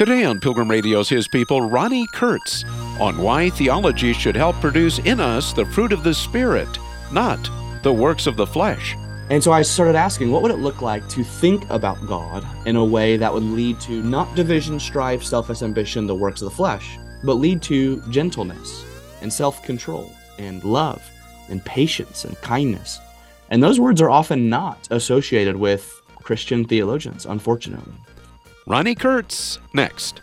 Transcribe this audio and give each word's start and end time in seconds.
Today 0.00 0.24
on 0.24 0.40
Pilgrim 0.40 0.70
Radio's 0.70 1.10
His 1.10 1.28
People, 1.28 1.60
Ronni 1.60 2.10
Kurtz 2.10 2.64
on 2.98 3.18
why 3.18 3.50
theology 3.50 4.14
should 4.14 4.34
help 4.34 4.56
produce 4.56 4.98
in 5.00 5.20
us 5.20 5.52
the 5.52 5.66
fruit 5.66 5.92
of 5.92 6.04
the 6.04 6.14
Spirit, 6.14 6.78
not 7.12 7.50
the 7.82 7.92
works 7.92 8.26
of 8.26 8.34
the 8.34 8.46
flesh. 8.46 8.96
And 9.28 9.44
so 9.44 9.52
I 9.52 9.60
started 9.60 9.96
asking, 9.96 10.32
what 10.32 10.40
would 10.40 10.52
it 10.52 10.56
look 10.56 10.80
like 10.80 11.06
to 11.10 11.22
think 11.22 11.68
about 11.68 12.06
God 12.06 12.46
in 12.66 12.76
a 12.76 12.82
way 12.84 13.18
that 13.18 13.30
would 13.30 13.42
lead 13.42 13.78
to 13.80 14.02
not 14.02 14.34
division, 14.34 14.80
strife, 14.80 15.22
selfish 15.22 15.60
ambition, 15.60 16.06
the 16.06 16.14
works 16.14 16.40
of 16.40 16.46
the 16.46 16.56
flesh, 16.56 16.98
but 17.22 17.34
lead 17.34 17.60
to 17.64 18.00
gentleness 18.08 18.86
and 19.20 19.30
self 19.30 19.62
control 19.64 20.10
and 20.38 20.64
love 20.64 21.06
and 21.50 21.62
patience 21.66 22.24
and 22.24 22.40
kindness? 22.40 23.00
And 23.50 23.62
those 23.62 23.78
words 23.78 24.00
are 24.00 24.08
often 24.08 24.48
not 24.48 24.88
associated 24.90 25.56
with 25.56 26.00
Christian 26.22 26.64
theologians, 26.64 27.26
unfortunately. 27.26 27.92
Ronni 28.70 28.94
Kurtz, 28.94 29.58
next. 29.74 30.22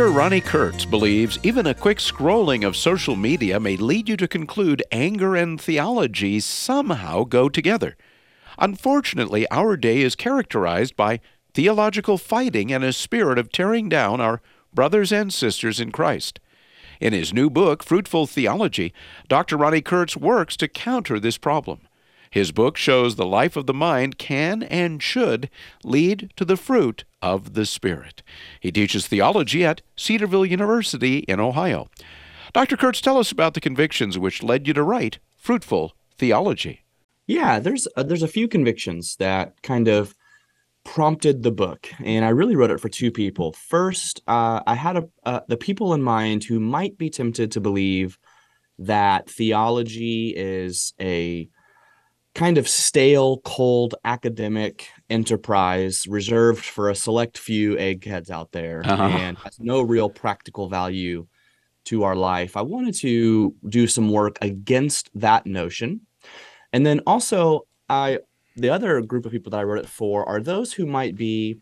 Dr. 0.00 0.12
Ronni 0.12 0.42
Kurtz 0.42 0.86
believes 0.86 1.38
even 1.42 1.66
a 1.66 1.74
quick 1.74 1.98
scrolling 1.98 2.66
of 2.66 2.74
social 2.74 3.16
media 3.16 3.60
may 3.60 3.76
lead 3.76 4.08
you 4.08 4.16
to 4.16 4.26
conclude 4.26 4.82
anger 4.90 5.36
and 5.36 5.60
theology 5.60 6.40
somehow 6.40 7.24
go 7.24 7.50
together. 7.50 7.98
Unfortunately, 8.58 9.46
our 9.50 9.76
day 9.76 10.00
is 10.00 10.16
characterized 10.16 10.96
by 10.96 11.20
theological 11.52 12.16
fighting 12.16 12.72
and 12.72 12.82
a 12.82 12.94
spirit 12.94 13.36
of 13.36 13.52
tearing 13.52 13.90
down 13.90 14.22
our 14.22 14.40
brothers 14.72 15.12
and 15.12 15.34
sisters 15.34 15.78
in 15.78 15.92
Christ. 15.92 16.40
In 16.98 17.12
his 17.12 17.34
new 17.34 17.50
book, 17.50 17.82
Fruitful 17.82 18.26
Theology, 18.26 18.94
Dr. 19.28 19.58
Ronni 19.58 19.84
Kurtz 19.84 20.16
works 20.16 20.56
to 20.56 20.66
counter 20.66 21.20
this 21.20 21.36
problem. 21.36 21.80
His 22.30 22.52
book 22.52 22.78
shows 22.78 23.16
the 23.16 23.26
life 23.26 23.54
of 23.54 23.66
the 23.66 23.74
mind 23.74 24.16
can 24.16 24.62
and 24.62 25.02
should 25.02 25.50
lead 25.84 26.32
to 26.36 26.46
the 26.46 26.56
fruit 26.56 27.04
of 27.22 27.54
the 27.54 27.66
Spirit. 27.66 28.22
He 28.60 28.72
teaches 28.72 29.06
theology 29.06 29.64
at 29.64 29.82
Cedarville 29.96 30.46
University 30.46 31.18
in 31.20 31.40
Ohio. 31.40 31.88
Dr. 32.52 32.76
Kurtz, 32.76 33.00
tell 33.00 33.18
us 33.18 33.30
about 33.30 33.54
the 33.54 33.60
convictions 33.60 34.18
which 34.18 34.42
led 34.42 34.66
you 34.66 34.74
to 34.74 34.82
write 34.82 35.18
Fruitful 35.36 35.94
Theology. 36.18 36.84
Yeah, 37.26 37.60
there's 37.60 37.86
a, 37.96 38.02
there's 38.02 38.24
a 38.24 38.28
few 38.28 38.48
convictions 38.48 39.16
that 39.16 39.62
kind 39.62 39.86
of 39.86 40.14
prompted 40.84 41.42
the 41.42 41.52
book, 41.52 41.88
and 42.02 42.24
I 42.24 42.30
really 42.30 42.56
wrote 42.56 42.70
it 42.70 42.80
for 42.80 42.88
two 42.88 43.12
people. 43.12 43.52
First, 43.52 44.20
uh, 44.26 44.60
I 44.66 44.74
had 44.74 44.96
a, 44.96 45.08
uh, 45.24 45.40
the 45.46 45.56
people 45.56 45.94
in 45.94 46.02
mind 46.02 46.42
who 46.42 46.58
might 46.58 46.98
be 46.98 47.10
tempted 47.10 47.52
to 47.52 47.60
believe 47.60 48.18
that 48.80 49.30
theology 49.30 50.34
is 50.34 50.92
a 51.00 51.48
kind 52.34 52.58
of 52.58 52.68
stale, 52.68 53.38
cold 53.44 53.94
academic 54.04 54.88
enterprise 55.10 56.06
reserved 56.06 56.64
for 56.64 56.90
a 56.90 56.94
select 56.94 57.36
few 57.36 57.76
eggheads 57.78 58.30
out 58.30 58.52
there 58.52 58.82
uh-huh. 58.84 59.02
and 59.02 59.38
has 59.38 59.58
no 59.60 59.82
real 59.82 60.08
practical 60.08 60.68
value 60.68 61.26
to 61.84 62.04
our 62.04 62.16
life. 62.16 62.56
I 62.56 62.62
wanted 62.62 62.94
to 62.96 63.54
do 63.68 63.86
some 63.86 64.10
work 64.10 64.38
against 64.42 65.10
that 65.14 65.46
notion. 65.46 66.02
And 66.72 66.86
then 66.86 67.00
also 67.06 67.66
I 67.88 68.18
the 68.56 68.70
other 68.70 69.00
group 69.00 69.26
of 69.26 69.32
people 69.32 69.50
that 69.50 69.60
I 69.60 69.64
wrote 69.64 69.84
it 69.84 69.88
for 69.88 70.28
are 70.28 70.40
those 70.40 70.72
who 70.72 70.86
might 70.86 71.16
be 71.16 71.58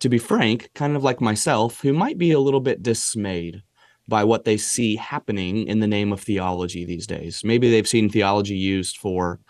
to 0.00 0.08
be 0.08 0.18
frank, 0.18 0.70
kind 0.74 0.96
of 0.96 1.04
like 1.04 1.20
myself, 1.20 1.80
who 1.80 1.92
might 1.92 2.18
be 2.18 2.32
a 2.32 2.40
little 2.40 2.60
bit 2.60 2.82
dismayed 2.82 3.62
by 4.08 4.24
what 4.24 4.44
they 4.44 4.56
see 4.56 4.96
happening 4.96 5.66
in 5.66 5.80
the 5.80 5.86
name 5.86 6.12
of 6.12 6.20
theology 6.20 6.84
these 6.84 7.06
days. 7.06 7.42
Maybe 7.42 7.70
they've 7.70 7.88
seen 7.88 8.10
theology 8.10 8.56
used 8.56 8.98
for 8.98 9.40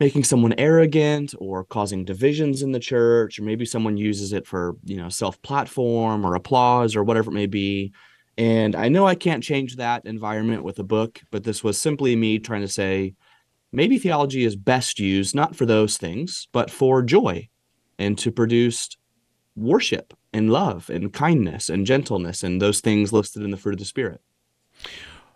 making 0.00 0.24
someone 0.24 0.54
arrogant 0.56 1.34
or 1.38 1.62
causing 1.62 2.06
divisions 2.06 2.62
in 2.62 2.72
the 2.72 2.80
church 2.80 3.38
or 3.38 3.42
maybe 3.42 3.66
someone 3.66 3.98
uses 3.98 4.32
it 4.32 4.46
for 4.46 4.74
you 4.84 4.96
know 4.96 5.10
self 5.10 5.40
platform 5.42 6.24
or 6.24 6.34
applause 6.34 6.96
or 6.96 7.04
whatever 7.04 7.30
it 7.30 7.34
may 7.34 7.46
be. 7.46 7.92
And 8.38 8.74
i 8.74 8.88
know 8.88 9.06
i 9.06 9.14
can't 9.14 9.42
change 9.42 9.76
that 9.76 10.06
environment 10.06 10.64
with 10.64 10.78
a 10.78 10.84
book 10.84 11.20
but 11.30 11.44
this 11.44 11.62
was 11.62 11.76
simply 11.78 12.16
me 12.16 12.38
trying 12.38 12.62
to 12.62 12.68
say 12.68 13.14
maybe 13.70 13.98
theology 13.98 14.44
is 14.44 14.56
best 14.56 14.98
used 14.98 15.34
not 15.34 15.54
for 15.54 15.66
those 15.66 15.98
things 15.98 16.48
but 16.52 16.70
for 16.70 17.02
joy 17.02 17.48
and 17.98 18.16
to 18.18 18.32
produce 18.32 18.96
worship 19.56 20.14
and 20.32 20.50
love 20.50 20.88
and 20.88 21.12
kindness 21.12 21.68
and 21.68 21.86
gentleness 21.86 22.42
and 22.42 22.62
those 22.62 22.80
things 22.80 23.12
listed 23.12 23.42
in 23.42 23.50
the 23.50 23.58
fruit 23.58 23.74
of 23.74 23.78
the 23.80 23.84
spirit 23.84 24.22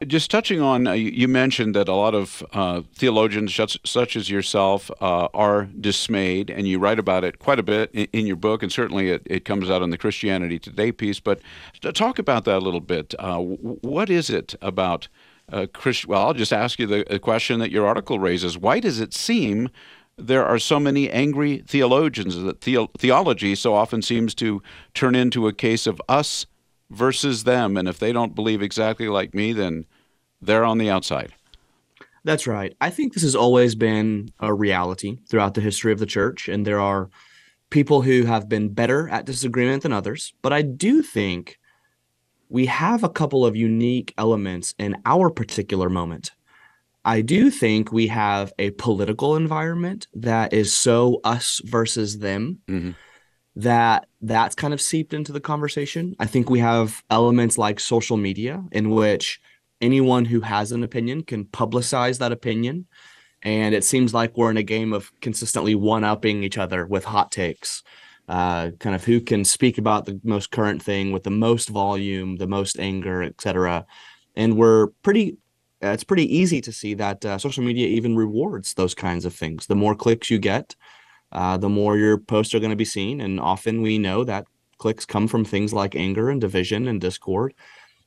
just 0.06 0.30
touching 0.30 0.60
on, 0.60 0.86
uh, 0.86 0.92
you 0.92 1.28
mentioned 1.28 1.74
that 1.74 1.88
a 1.88 1.94
lot 1.94 2.14
of 2.14 2.44
uh, 2.52 2.82
theologians, 2.94 3.54
such, 3.84 4.16
as 4.16 4.30
yourself, 4.30 4.90
uh, 5.00 5.28
are 5.34 5.64
dismayed, 5.80 6.50
and 6.50 6.66
you 6.66 6.78
write 6.78 6.98
about 6.98 7.24
it 7.24 7.38
quite 7.38 7.58
a 7.58 7.62
bit 7.62 7.90
in, 7.92 8.08
in 8.12 8.26
your 8.26 8.36
book, 8.36 8.62
and 8.62 8.72
certainly 8.72 9.10
it, 9.10 9.22
it, 9.26 9.44
comes 9.44 9.70
out 9.70 9.82
in 9.82 9.90
the 9.90 9.98
Christianity 9.98 10.58
Today 10.58 10.92
piece. 10.92 11.20
But 11.20 11.40
talk 11.94 12.18
about 12.18 12.44
that 12.44 12.58
a 12.58 12.64
little 12.64 12.80
bit. 12.80 13.14
Uh, 13.18 13.38
what 13.38 14.10
is 14.10 14.30
it 14.30 14.54
about 14.60 15.08
uh, 15.52 15.66
Christ? 15.72 16.06
Well, 16.06 16.26
I'll 16.26 16.34
just 16.34 16.52
ask 16.52 16.78
you 16.78 16.86
the, 16.86 17.04
the 17.08 17.18
question 17.18 17.60
that 17.60 17.70
your 17.70 17.86
article 17.86 18.18
raises. 18.18 18.58
Why 18.58 18.80
does 18.80 19.00
it 19.00 19.14
seem 19.14 19.70
there 20.16 20.44
are 20.44 20.58
so 20.58 20.78
many 20.78 21.10
angry 21.10 21.58
theologians 21.66 22.36
that 22.36 22.60
the- 22.62 22.88
theology 22.98 23.54
so 23.54 23.74
often 23.74 24.02
seems 24.02 24.34
to 24.36 24.62
turn 24.92 25.14
into 25.14 25.48
a 25.48 25.52
case 25.52 25.86
of 25.86 26.00
us 26.08 26.46
versus 26.94 27.44
them. 27.44 27.76
And 27.76 27.88
if 27.88 27.98
they 27.98 28.12
don't 28.12 28.34
believe 28.34 28.62
exactly 28.62 29.08
like 29.08 29.34
me, 29.34 29.52
then 29.52 29.86
they're 30.40 30.64
on 30.64 30.78
the 30.78 30.90
outside. 30.90 31.32
That's 32.24 32.46
right. 32.46 32.74
I 32.80 32.90
think 32.90 33.12
this 33.12 33.22
has 33.22 33.36
always 33.36 33.74
been 33.74 34.30
a 34.40 34.52
reality 34.54 35.18
throughout 35.28 35.54
the 35.54 35.60
history 35.60 35.92
of 35.92 35.98
the 35.98 36.06
church. 36.06 36.48
And 36.48 36.66
there 36.66 36.80
are 36.80 37.10
people 37.70 38.02
who 38.02 38.24
have 38.24 38.48
been 38.48 38.70
better 38.70 39.08
at 39.08 39.26
disagreement 39.26 39.82
than 39.82 39.92
others. 39.92 40.32
But 40.40 40.52
I 40.52 40.62
do 40.62 41.02
think 41.02 41.58
we 42.48 42.66
have 42.66 43.04
a 43.04 43.08
couple 43.08 43.44
of 43.44 43.56
unique 43.56 44.14
elements 44.16 44.74
in 44.78 44.96
our 45.04 45.28
particular 45.28 45.90
moment. 45.90 46.30
I 47.04 47.20
do 47.20 47.50
think 47.50 47.92
we 47.92 48.06
have 48.06 48.54
a 48.58 48.70
political 48.70 49.36
environment 49.36 50.06
that 50.14 50.54
is 50.54 50.74
so 50.74 51.20
us 51.24 51.60
versus 51.64 52.20
them. 52.20 52.60
Mm-hmm 52.68 52.92
that 53.56 54.06
that's 54.20 54.54
kind 54.54 54.74
of 54.74 54.80
seeped 54.80 55.14
into 55.14 55.32
the 55.32 55.40
conversation. 55.40 56.16
I 56.18 56.26
think 56.26 56.50
we 56.50 56.58
have 56.58 57.02
elements 57.10 57.56
like 57.56 57.78
social 57.78 58.16
media 58.16 58.64
in 58.72 58.90
which 58.90 59.40
anyone 59.80 60.24
who 60.24 60.40
has 60.40 60.72
an 60.72 60.82
opinion 60.82 61.22
can 61.22 61.44
publicize 61.44 62.18
that 62.18 62.32
opinion. 62.32 62.86
And 63.42 63.74
it 63.74 63.84
seems 63.84 64.14
like 64.14 64.36
we're 64.36 64.50
in 64.50 64.56
a 64.56 64.62
game 64.62 64.92
of 64.92 65.12
consistently 65.20 65.74
one 65.74 66.02
upping 66.02 66.42
each 66.42 66.58
other 66.58 66.86
with 66.86 67.04
hot 67.04 67.30
takes. 67.30 67.82
Uh, 68.26 68.70
kind 68.80 68.96
of 68.96 69.04
who 69.04 69.20
can 69.20 69.44
speak 69.44 69.76
about 69.76 70.06
the 70.06 70.18
most 70.24 70.50
current 70.50 70.82
thing 70.82 71.12
with 71.12 71.24
the 71.24 71.30
most 71.30 71.68
volume, 71.68 72.36
the 72.36 72.46
most 72.46 72.80
anger, 72.80 73.22
etc. 73.22 73.84
And 74.34 74.56
we're 74.56 74.88
pretty. 75.02 75.36
It's 75.82 76.04
pretty 76.04 76.34
easy 76.34 76.62
to 76.62 76.72
see 76.72 76.94
that 76.94 77.22
uh, 77.26 77.36
social 77.36 77.62
media 77.62 77.86
even 77.88 78.16
rewards 78.16 78.72
those 78.72 78.94
kinds 78.94 79.26
of 79.26 79.34
things. 79.34 79.66
The 79.66 79.74
more 79.74 79.94
clicks 79.94 80.30
you 80.30 80.38
get, 80.38 80.74
uh, 81.34 81.56
the 81.56 81.68
more 81.68 81.96
your 81.96 82.18
posts 82.18 82.54
are 82.54 82.60
going 82.60 82.70
to 82.70 82.76
be 82.76 82.84
seen. 82.84 83.20
And 83.20 83.40
often 83.40 83.82
we 83.82 83.98
know 83.98 84.24
that 84.24 84.46
clicks 84.78 85.04
come 85.04 85.28
from 85.28 85.44
things 85.44 85.72
like 85.72 85.94
anger 85.94 86.30
and 86.30 86.40
division 86.40 86.88
and 86.88 87.00
discord. 87.00 87.54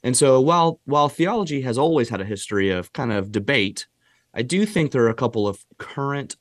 And 0.03 0.15
so 0.15 0.39
while 0.39 0.79
while 0.85 1.09
theology 1.09 1.61
has 1.61 1.77
always 1.77 2.09
had 2.09 2.21
a 2.21 2.25
history 2.25 2.69
of 2.69 2.93
kind 2.93 3.11
of 3.11 3.31
debate, 3.31 3.87
I 4.33 4.41
do 4.43 4.65
think 4.65 4.91
there 4.91 5.03
are 5.03 5.09
a 5.09 5.15
couple 5.15 5.47
of 5.47 5.65
current 5.77 6.35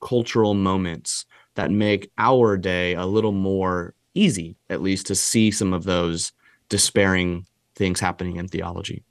cultural 0.00 0.54
moments 0.54 1.26
that 1.56 1.70
make 1.70 2.10
our 2.16 2.56
day 2.56 2.94
a 2.94 3.06
little 3.06 3.32
more 3.32 3.94
easy, 4.14 4.56
at 4.70 4.82
least 4.82 5.06
to 5.08 5.14
see 5.14 5.50
some 5.50 5.72
of 5.72 5.84
those 5.84 6.32
despairing 6.68 7.46
things 7.74 8.00
happening 8.00 8.36
in 8.36 8.48
theology. 8.48 9.02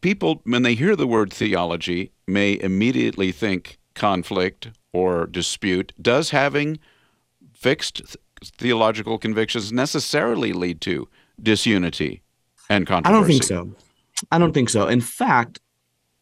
People, 0.00 0.40
when 0.44 0.62
they 0.62 0.74
hear 0.74 0.96
the 0.96 1.06
word 1.06 1.32
theology, 1.32 2.12
may 2.26 2.58
immediately 2.60 3.30
think 3.30 3.78
conflict 3.96 4.70
or 4.92 5.26
dispute, 5.26 5.92
does 6.00 6.30
having 6.30 6.78
fixed 7.52 8.16
theological 8.42 9.18
convictions 9.18 9.72
necessarily 9.72 10.52
lead 10.52 10.80
to 10.82 11.08
disunity 11.42 12.22
and 12.68 12.86
controversy? 12.86 13.16
I 13.16 13.18
don't 13.18 13.28
think 13.28 13.42
so. 13.42 13.70
I 14.30 14.38
don't 14.38 14.52
think 14.52 14.70
so. 14.70 14.86
In 14.86 15.00
fact, 15.00 15.60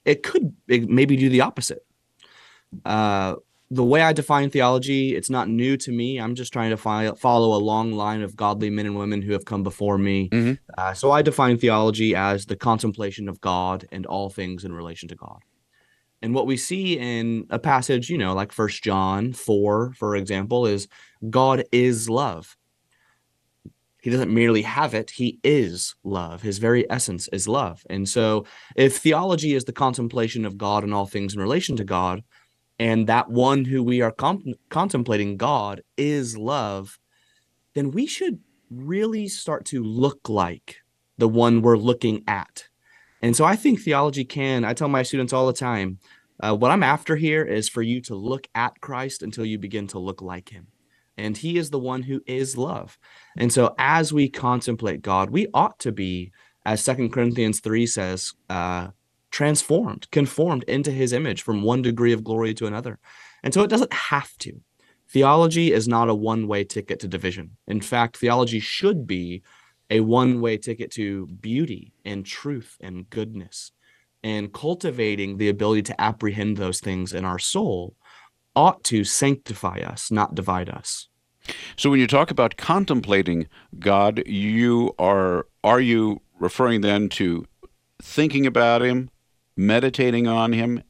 it 0.04 0.22
could 0.22 0.54
it 0.68 0.88
maybe 0.88 1.16
do 1.16 1.28
the 1.28 1.42
opposite. 1.42 1.84
Uh, 2.84 3.36
the 3.70 3.84
way 3.84 4.02
I 4.02 4.12
define 4.12 4.50
theology, 4.50 5.16
it's 5.16 5.30
not 5.30 5.48
new 5.48 5.76
to 5.78 5.90
me. 5.90 6.20
I'm 6.20 6.34
just 6.34 6.52
trying 6.52 6.70
to 6.70 6.76
fi- 6.76 7.12
follow 7.12 7.56
a 7.56 7.58
long 7.58 7.92
line 7.92 8.22
of 8.22 8.36
godly 8.36 8.70
men 8.70 8.86
and 8.86 8.96
women 8.96 9.22
who 9.22 9.32
have 9.32 9.44
come 9.44 9.62
before 9.62 9.98
me. 9.98 10.28
Mm-hmm. 10.28 10.54
Uh, 10.76 10.94
so 10.94 11.10
I 11.10 11.22
define 11.22 11.58
theology 11.58 12.14
as 12.14 12.46
the 12.46 12.56
contemplation 12.56 13.28
of 13.28 13.40
God 13.40 13.86
and 13.90 14.06
all 14.06 14.30
things 14.30 14.64
in 14.64 14.72
relation 14.72 15.08
to 15.08 15.14
God. 15.14 15.40
And 16.24 16.34
what 16.34 16.46
we 16.46 16.56
see 16.56 16.98
in 16.98 17.46
a 17.50 17.58
passage, 17.58 18.08
you 18.08 18.16
know, 18.16 18.32
like 18.32 18.50
First 18.50 18.82
John 18.82 19.34
4, 19.34 19.92
for 19.92 20.16
example, 20.16 20.64
is 20.64 20.88
God 21.28 21.64
is 21.70 22.08
love. 22.08 22.56
He 24.00 24.08
doesn't 24.08 24.32
merely 24.32 24.62
have 24.62 24.94
it, 24.94 25.10
he 25.10 25.38
is 25.44 25.94
love. 26.02 26.40
His 26.40 26.56
very 26.56 26.90
essence 26.90 27.28
is 27.28 27.46
love. 27.46 27.84
And 27.90 28.08
so, 28.08 28.46
if 28.74 28.96
theology 28.96 29.52
is 29.52 29.64
the 29.64 29.72
contemplation 29.74 30.46
of 30.46 30.56
God 30.56 30.82
and 30.82 30.94
all 30.94 31.04
things 31.04 31.34
in 31.34 31.40
relation 31.40 31.76
to 31.76 31.84
God, 31.84 32.22
and 32.78 33.06
that 33.06 33.28
one 33.28 33.66
who 33.66 33.82
we 33.82 34.00
are 34.00 34.14
contemplating, 34.70 35.36
God, 35.36 35.82
is 35.98 36.38
love, 36.38 36.98
then 37.74 37.90
we 37.90 38.06
should 38.06 38.40
really 38.70 39.28
start 39.28 39.66
to 39.66 39.84
look 39.84 40.30
like 40.30 40.76
the 41.18 41.28
one 41.28 41.60
we're 41.60 41.76
looking 41.76 42.24
at. 42.26 42.68
And 43.24 43.34
so 43.34 43.46
I 43.46 43.56
think 43.56 43.80
theology 43.80 44.22
can, 44.22 44.66
I 44.66 44.74
tell 44.74 44.88
my 44.88 45.02
students 45.02 45.32
all 45.32 45.46
the 45.46 45.54
time, 45.54 45.98
uh, 46.40 46.54
what 46.54 46.70
I'm 46.70 46.82
after 46.82 47.16
here 47.16 47.44
is 47.44 47.68
for 47.68 47.82
you 47.82 48.00
to 48.02 48.14
look 48.14 48.48
at 48.54 48.80
Christ 48.80 49.22
until 49.22 49.44
you 49.44 49.58
begin 49.58 49.86
to 49.88 49.98
look 49.98 50.20
like 50.20 50.48
him 50.48 50.68
and 51.16 51.36
he 51.36 51.58
is 51.58 51.70
the 51.70 51.78
one 51.78 52.02
who 52.02 52.22
is 52.26 52.56
love. 52.56 52.98
And 53.36 53.52
so 53.52 53.74
as 53.78 54.12
we 54.12 54.28
contemplate 54.28 55.02
God, 55.02 55.30
we 55.30 55.46
ought 55.54 55.78
to 55.80 55.92
be, 55.92 56.32
as 56.64 56.82
Second 56.82 57.12
Corinthians 57.12 57.60
3 57.60 57.86
says, 57.86 58.32
uh, 58.50 58.88
transformed, 59.30 60.10
conformed 60.10 60.64
into 60.64 60.90
his 60.90 61.12
image 61.12 61.42
from 61.42 61.62
one 61.62 61.82
degree 61.82 62.12
of 62.12 62.24
glory 62.24 62.54
to 62.54 62.66
another. 62.66 62.98
And 63.42 63.52
so 63.52 63.62
it 63.62 63.70
doesn't 63.70 63.92
have 63.92 64.36
to. 64.38 64.60
Theology 65.08 65.72
is 65.72 65.86
not 65.86 66.08
a 66.08 66.14
one 66.14 66.48
way 66.48 66.64
ticket 66.64 67.00
to 67.00 67.08
division. 67.08 67.56
In 67.68 67.80
fact, 67.80 68.16
theology 68.16 68.60
should 68.60 69.06
be 69.06 69.42
a 69.90 70.00
one 70.00 70.40
way 70.40 70.56
ticket 70.56 70.90
to 70.92 71.26
beauty 71.26 71.92
and 72.04 72.24
truth 72.24 72.76
and 72.80 73.08
goodness. 73.10 73.70
And 74.24 74.52
cultivating 74.52 75.36
the 75.36 75.50
ability 75.50 75.82
to 75.82 76.00
apprehend 76.00 76.56
those 76.56 76.80
things 76.80 77.12
in 77.12 77.24
our 77.24 77.38
soul 77.38 77.94
ought 78.56 78.82
to 78.84 79.04
sanctify 79.04 79.80
us, 79.80 80.10
not 80.10 80.34
divide 80.34 80.70
us. 80.70 81.08
So 81.76 81.90
when 81.90 82.00
you 82.00 82.06
talk 82.06 82.30
about 82.30 82.56
contemplating 82.56 83.48
God, 83.78 84.22
you 84.26 84.94
are 84.98 85.46
are 85.62 85.80
you 85.80 86.22
referring 86.40 86.80
then 86.80 87.08
to 87.10 87.46
thinking 88.02 88.46
about 88.46 88.82
him, 88.82 89.10
meditating 89.56 90.26
on 90.26 90.52
him 90.52 90.82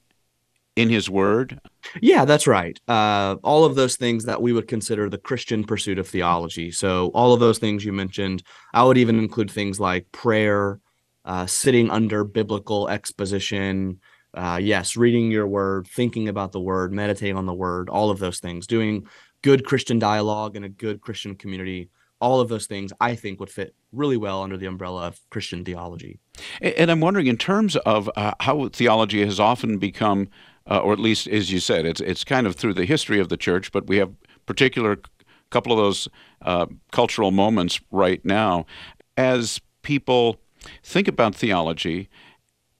in 0.76 0.88
his 0.88 1.10
word? 1.10 1.60
Yeah, 2.00 2.24
that's 2.24 2.46
right. 2.46 2.78
Uh, 2.88 3.36
all 3.42 3.64
of 3.64 3.74
those 3.74 3.96
things 3.96 4.24
that 4.24 4.42
we 4.42 4.52
would 4.52 4.68
consider 4.68 5.08
the 5.08 5.18
Christian 5.18 5.64
pursuit 5.64 5.98
of 5.98 6.08
theology. 6.08 6.70
So 6.70 7.10
all 7.14 7.32
of 7.32 7.40
those 7.40 7.58
things 7.58 7.84
you 7.84 7.92
mentioned, 7.92 8.42
I 8.72 8.84
would 8.84 8.98
even 8.98 9.18
include 9.18 9.50
things 9.50 9.78
like 9.78 10.10
prayer, 10.12 10.80
uh, 11.24 11.46
sitting 11.46 11.90
under 11.90 12.24
biblical 12.24 12.88
exposition, 12.88 14.00
uh, 14.34 14.58
yes, 14.60 14.96
reading 14.96 15.30
your 15.30 15.46
word, 15.46 15.86
thinking 15.86 16.28
about 16.28 16.52
the 16.52 16.60
word, 16.60 16.92
meditating 16.92 17.36
on 17.36 17.46
the 17.46 17.54
word, 17.54 17.88
all 17.88 18.10
of 18.10 18.18
those 18.18 18.40
things, 18.40 18.66
doing 18.66 19.06
good 19.42 19.64
Christian 19.64 19.98
dialogue 19.98 20.56
in 20.56 20.64
a 20.64 20.68
good 20.68 21.00
Christian 21.00 21.34
community, 21.34 21.90
all 22.20 22.40
of 22.40 22.48
those 22.48 22.66
things 22.66 22.92
I 23.00 23.14
think 23.14 23.40
would 23.40 23.50
fit 23.50 23.74
really 23.92 24.16
well 24.16 24.42
under 24.42 24.56
the 24.56 24.66
umbrella 24.66 25.06
of 25.06 25.20
Christian 25.30 25.64
theology. 25.64 26.18
And 26.60 26.90
I'm 26.90 27.00
wondering, 27.00 27.26
in 27.26 27.36
terms 27.36 27.76
of 27.76 28.10
uh, 28.16 28.32
how 28.40 28.68
theology 28.68 29.24
has 29.24 29.38
often 29.38 29.78
become, 29.78 30.28
uh, 30.70 30.78
or 30.78 30.92
at 30.92 30.98
least 30.98 31.28
as 31.28 31.52
you 31.52 31.60
said, 31.60 31.84
it's 31.84 32.00
it's 32.00 32.24
kind 32.24 32.46
of 32.46 32.56
through 32.56 32.74
the 32.74 32.86
history 32.86 33.20
of 33.20 33.28
the 33.28 33.36
church, 33.36 33.70
but 33.72 33.86
we 33.86 33.98
have 33.98 34.12
particular 34.46 34.98
couple 35.50 35.72
of 35.72 35.78
those 35.78 36.08
uh, 36.42 36.66
cultural 36.90 37.30
moments 37.30 37.80
right 37.92 38.24
now 38.24 38.66
as 39.16 39.60
people 39.82 40.40
think 40.82 41.08
about 41.08 41.34
theology 41.34 42.08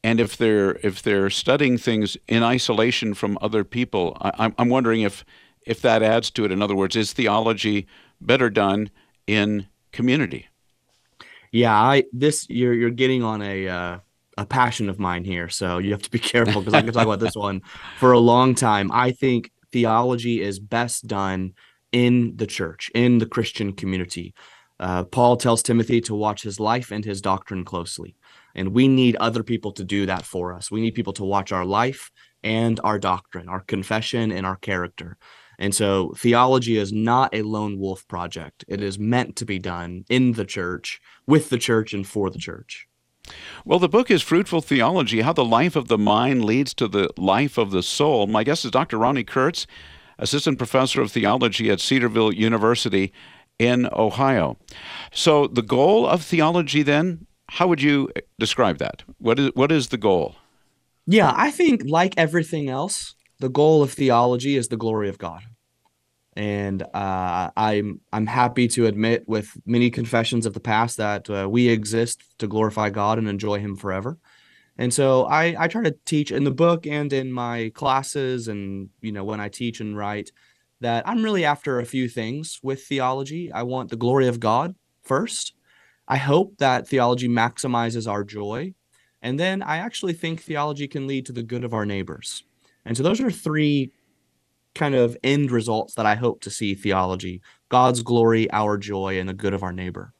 and 0.05 0.21
if 0.21 0.37
they're 0.37 0.73
if 0.83 1.03
they're 1.03 1.31
studying 1.31 1.79
things 1.79 2.17
in 2.29 2.43
isolation 2.43 3.15
from 3.15 3.39
other 3.41 3.65
people, 3.65 4.17
I, 4.21 4.53
I'm 4.59 4.69
wondering 4.69 5.01
if 5.01 5.25
if 5.67 5.81
that 5.81 6.03
adds 6.03 6.31
to 6.33 6.45
it. 6.45 6.53
In 6.53 6.61
other 6.61 6.77
words, 6.77 6.95
is 6.95 7.15
theology 7.15 7.87
better 8.21 8.51
done 8.51 8.91
in 9.27 9.67
community? 9.93 10.47
Yeah, 11.51 11.75
I 11.75 12.05
this 12.13 12.47
you're 12.51 12.75
you're 12.75 12.91
getting 12.91 13.23
on 13.23 13.41
a 13.41 13.67
uh, 13.67 13.99
a 14.37 14.45
passion 14.45 14.91
of 14.91 14.99
mine 14.99 15.25
here, 15.25 15.49
so 15.49 15.79
you 15.79 15.93
have 15.93 16.03
to 16.03 16.11
be 16.11 16.19
careful 16.35 16.61
because 16.61 16.75
I 16.75 16.83
can 16.83 16.93
talk 16.93 17.07
about 17.07 17.21
this 17.21 17.35
one 17.35 17.63
for 17.99 18.13
a 18.13 18.19
long 18.19 18.55
time. 18.55 18.93
I 18.93 19.11
think 19.11 19.51
theology 19.73 20.43
is 20.43 20.59
best 20.59 21.07
done 21.07 21.55
in 21.93 22.37
the 22.37 22.47
church, 22.47 22.91
in 22.95 23.19
the 23.19 23.27
Christian 23.27 23.73
community. 23.73 24.35
Uh, 24.81 25.05
Paul 25.05 25.37
tells 25.37 25.63
Timothy 25.63 26.01
to 26.03 26.15
watch 26.15 26.43
his 26.43 26.59
life 26.59 26.91
and 26.91 27.05
his 27.05 27.21
doctrine 27.21 27.65
closely. 27.65 28.17
And 28.55 28.75
we 28.75 28.89
need 28.89 29.17
other 29.17 29.43
people 29.43 29.73
to 29.73 29.85
do 29.85 30.07
that 30.07 30.25
for 30.25 30.53
us. 30.53 30.71
We 30.71 30.81
need 30.81 30.95
people 30.95 31.13
to 31.15 31.25
watch 31.25 31.53
our 31.53 31.65
life 31.65 32.11
and 32.43 32.81
our 32.85 32.99
doctrine, 32.99 33.49
our 33.49 33.61
confession 33.61 34.31
and 34.33 34.45
our 34.45 34.57
character. 34.57 35.17
And 35.59 35.75
so 35.75 36.15
theology 36.17 36.77
is 36.77 36.93
not 36.93 37.35
a 37.35 37.43
lone 37.43 37.79
wolf 37.79 38.07
project. 38.09 38.65
It 38.69 38.83
is 38.83 38.99
meant 38.99 39.37
to 39.37 39.45
be 39.45 39.59
done 39.59 40.05
in 40.09 40.33
the 40.33 40.45
church, 40.45 41.01
with 41.27 41.49
the 41.49 41.59
church, 41.59 41.95
and 41.95 42.07
for 42.07 42.29
the 42.31 42.39
church. 42.39 42.89
Well, 43.65 43.79
the 43.79 43.89
book 43.89 44.11
is 44.11 44.23
Fruitful 44.23 44.61
Theology 44.61 45.23
How 45.23 45.33
the 45.33 45.45
Life 45.45 45.77
of 45.77 45.89
the 45.89 45.97
Mind 45.97 46.45
Leads 46.45 46.75
to 46.75 46.89
the 46.89 47.09
Life 47.17 47.57
of 47.57 47.71
the 47.71 47.83
Soul. 47.83 48.27
My 48.27 48.45
guest 48.45 48.65
is 48.65 48.71
Dr. 48.71 48.99
Ronni 48.99 49.27
Kurtz, 49.27 49.67
Assistant 50.19 50.59
Professor 50.59 51.01
of 51.01 51.11
Theology 51.11 51.71
at 51.71 51.81
Cedarville 51.81 52.35
University 52.35 53.13
in 53.59 53.89
Ohio. 53.93 54.57
So, 55.13 55.47
the 55.47 55.63
goal 55.63 56.07
of 56.07 56.23
theology 56.23 56.83
then 56.83 57.27
how 57.49 57.69
would 57.69 57.83
you 57.83 58.09
describe 58.39 58.79
that? 58.79 59.03
What 59.19 59.39
is 59.39 59.51
what 59.55 59.71
is 59.71 59.89
the 59.89 59.97
goal? 59.97 60.37
Yeah, 61.07 61.33
I 61.37 61.51
think 61.51 61.83
like 61.85 62.15
everything 62.17 62.69
else, 62.69 63.15
the 63.39 63.49
goal 63.49 63.83
of 63.83 63.93
theology 63.93 64.57
is 64.57 64.69
the 64.69 64.77
glory 64.77 65.09
of 65.09 65.19
God. 65.19 65.43
And 66.37 66.83
uh, 66.83 67.51
I'm 67.57 68.01
I'm 68.13 68.27
happy 68.27 68.67
to 68.69 68.87
admit, 68.87 69.29
with 69.29 69.57
many 69.67 69.91
confessions 69.91 70.47
of 70.47 70.55
the 70.55 70.61
past, 70.61 70.97
that 70.97 71.31
uh, 71.31 71.49
we 71.49 71.69
exist 71.69 72.25
to 72.39 72.49
glorify 72.49 72.91
God 72.91 73.19
and 73.19 73.29
enjoy 73.29 73.61
Him 73.61 73.77
forever. 73.77 74.19
And 74.77 74.93
so 74.93 75.27
I 75.27 75.55
I 75.57 75.69
try 75.69 75.83
to 75.85 75.95
teach 76.05 76.33
in 76.33 76.43
the 76.43 76.51
book 76.51 76.87
and 76.87 77.13
in 77.13 77.33
my 77.33 77.71
classes, 77.75 78.49
and 78.49 78.89
you 79.01 79.13
know 79.13 79.23
when 79.23 79.41
I 79.41 79.49
teach 79.49 79.81
and 79.81 79.97
write, 79.97 80.33
that 80.85 81.09
I'm 81.09 81.23
really 81.23 81.47
after 81.47 81.81
a 81.81 81.87
few 81.87 82.11
things 82.11 82.61
with 82.63 82.85
theology. 82.85 83.51
I 83.51 83.63
want 83.63 83.89
the 83.89 83.97
glory 83.97 84.29
of 84.29 84.39
God 84.39 84.75
first. 85.03 85.55
I 86.07 86.19
hope 86.19 86.59
that 86.59 86.87
theology 86.87 87.27
maximizes 87.27 88.07
our 88.07 88.23
joy. 88.23 88.75
And 89.23 89.41
then 89.41 89.63
I 89.63 89.79
actually 89.79 90.13
think 90.13 90.43
theology 90.43 90.87
can 90.87 91.07
lead 91.07 91.25
to 91.25 91.33
the 91.33 91.43
good 91.43 91.65
of 91.65 91.73
our 91.73 91.87
neighbors. 91.87 92.45
And 92.85 92.99
so 92.99 93.03
those 93.03 93.19
are 93.23 93.31
three 93.31 93.93
kind 94.75 94.95
of 94.95 95.17
end 95.25 95.51
results 95.51 95.95
that 95.95 96.05
I 96.05 96.17
hope 96.17 96.43
to 96.43 96.51
see 96.51 96.75
theology 96.75 97.41
God's 97.71 98.03
glory, 98.03 98.51
our 98.53 98.77
joy, 98.77 99.19
and 99.19 99.27
the 99.27 99.33
good 99.33 99.55
of 99.55 99.63
our 99.63 99.73
neighbor. 99.73 100.13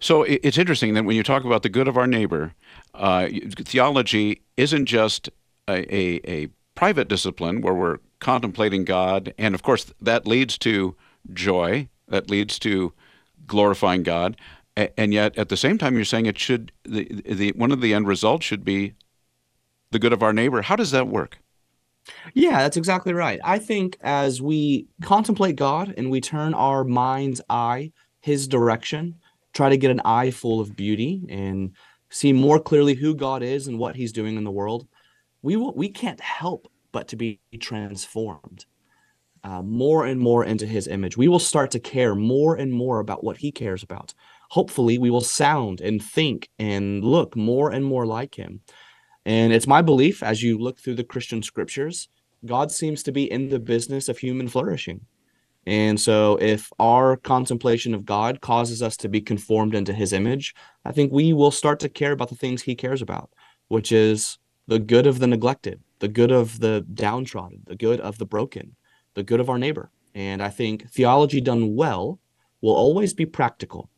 So 0.00 0.22
it's 0.22 0.56
interesting 0.56 0.94
that 0.94 1.04
when 1.04 1.16
you 1.16 1.22
talk 1.22 1.44
about 1.44 1.62
the 1.62 1.68
good 1.68 1.86
of 1.86 1.98
our 1.98 2.06
neighbor, 2.06 2.54
uh, 2.94 3.28
theology 3.58 4.40
isn't 4.56 4.86
just 4.86 5.28
a, 5.68 5.94
a, 5.94 6.20
a 6.26 6.48
private 6.74 7.08
discipline 7.08 7.60
where 7.60 7.74
we're 7.74 7.98
contemplating 8.26 8.84
God. 8.84 9.32
And 9.38 9.54
of 9.54 9.62
course, 9.62 9.92
that 10.00 10.26
leads 10.26 10.58
to 10.58 10.96
joy, 11.32 11.88
that 12.08 12.28
leads 12.28 12.58
to 12.60 12.92
glorifying 13.46 14.02
God 14.02 14.36
and 14.76 15.14
yet 15.14 15.36
at 15.38 15.48
the 15.48 15.56
same 15.56 15.78
time 15.78 15.94
you're 15.94 16.04
saying 16.04 16.26
it 16.26 16.38
should 16.38 16.70
the, 16.84 17.04
the 17.24 17.52
one 17.52 17.72
of 17.72 17.80
the 17.80 17.94
end 17.94 18.06
results 18.06 18.44
should 18.44 18.64
be 18.64 18.92
the 19.90 19.98
good 19.98 20.12
of 20.12 20.22
our 20.22 20.32
neighbor 20.32 20.62
how 20.62 20.76
does 20.76 20.90
that 20.90 21.08
work 21.08 21.38
yeah 22.34 22.58
that's 22.58 22.76
exactly 22.76 23.14
right 23.14 23.40
i 23.42 23.58
think 23.58 23.96
as 24.02 24.42
we 24.42 24.86
contemplate 25.02 25.56
god 25.56 25.94
and 25.96 26.10
we 26.10 26.20
turn 26.20 26.52
our 26.52 26.84
mind's 26.84 27.40
eye 27.48 27.90
his 28.20 28.46
direction 28.46 29.14
try 29.54 29.68
to 29.68 29.78
get 29.78 29.90
an 29.90 30.02
eye 30.04 30.30
full 30.30 30.60
of 30.60 30.76
beauty 30.76 31.24
and 31.28 31.72
see 32.10 32.32
more 32.32 32.60
clearly 32.60 32.94
who 32.94 33.14
god 33.14 33.42
is 33.42 33.66
and 33.66 33.78
what 33.78 33.96
he's 33.96 34.12
doing 34.12 34.36
in 34.36 34.44
the 34.44 34.50
world 34.50 34.86
we 35.42 35.56
will 35.56 35.72
we 35.74 35.88
can't 35.88 36.20
help 36.20 36.68
but 36.96 37.08
to 37.08 37.16
be 37.16 37.40
transformed 37.60 38.64
uh, 39.44 39.62
more 39.62 40.06
and 40.06 40.18
more 40.20 40.42
into 40.44 40.66
his 40.66 40.88
image 40.88 41.16
we 41.16 41.28
will 41.28 41.38
start 41.52 41.70
to 41.70 41.80
care 41.94 42.14
more 42.14 42.56
and 42.56 42.72
more 42.72 42.98
about 43.00 43.22
what 43.22 43.36
he 43.36 43.50
cares 43.52 43.82
about 43.82 44.14
hopefully 44.50 44.98
we 44.98 45.10
will 45.10 45.20
sound 45.20 45.80
and 45.80 46.02
think 46.02 46.48
and 46.58 47.04
look 47.04 47.36
more 47.36 47.70
and 47.70 47.84
more 47.84 48.06
like 48.06 48.34
him. 48.34 48.60
And 49.24 49.52
it's 49.52 49.66
my 49.66 49.82
belief 49.82 50.22
as 50.22 50.42
you 50.42 50.58
look 50.58 50.78
through 50.78 50.94
the 50.94 51.04
Christian 51.04 51.42
scriptures, 51.42 52.08
God 52.44 52.70
seems 52.70 53.02
to 53.04 53.12
be 53.12 53.30
in 53.30 53.48
the 53.48 53.58
business 53.58 54.08
of 54.08 54.18
human 54.18 54.48
flourishing. 54.48 55.00
And 55.68 56.00
so, 56.00 56.36
if 56.40 56.70
our 56.78 57.16
contemplation 57.16 57.92
of 57.92 58.04
God 58.04 58.40
causes 58.40 58.82
us 58.82 58.96
to 58.98 59.08
be 59.08 59.20
conformed 59.20 59.74
into 59.74 59.92
his 59.92 60.12
image, 60.12 60.54
I 60.84 60.92
think 60.92 61.10
we 61.10 61.32
will 61.32 61.50
start 61.50 61.80
to 61.80 61.88
care 61.88 62.12
about 62.12 62.28
the 62.28 62.36
things 62.36 62.62
he 62.62 62.76
cares 62.76 63.02
about, 63.02 63.30
which 63.66 63.90
is 63.90 64.38
the 64.68 64.78
good 64.78 65.08
of 65.08 65.18
the 65.18 65.26
neglected, 65.26 65.80
the 65.98 66.08
good 66.08 66.30
of 66.30 66.60
the 66.60 66.84
downtrodden, 66.92 67.62
the 67.66 67.76
good 67.76 68.00
of 68.00 68.18
the 68.18 68.26
broken. 68.26 68.76
the 69.16 69.24
good 69.24 69.40
of 69.40 69.50
our 69.50 69.58
neighbor. 69.58 69.90
And 70.14 70.40
I 70.40 70.50
think 70.50 70.88
theology 70.90 71.40
done 71.40 71.74
well 71.74 72.20
will 72.60 72.74
always 72.74 73.12
be 73.12 73.26
practical. 73.26 73.90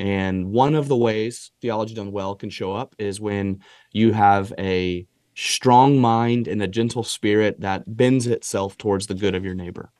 And 0.00 0.50
one 0.50 0.74
of 0.74 0.88
the 0.88 0.96
ways 0.96 1.52
theology 1.60 1.94
done 1.94 2.10
well 2.10 2.34
can 2.34 2.50
show 2.50 2.72
up 2.72 2.96
is 2.98 3.20
when 3.20 3.60
you 3.92 4.12
have 4.12 4.52
a 4.58 5.06
strong 5.36 5.98
mind 5.98 6.48
and 6.48 6.60
a 6.60 6.66
gentle 6.66 7.04
spirit 7.04 7.60
that 7.60 7.96
bends 7.96 8.26
itself 8.26 8.76
towards 8.76 9.06
the 9.06 9.14
good 9.14 9.34
of 9.34 9.44
your 9.44 9.54
neighbor. 9.54 9.90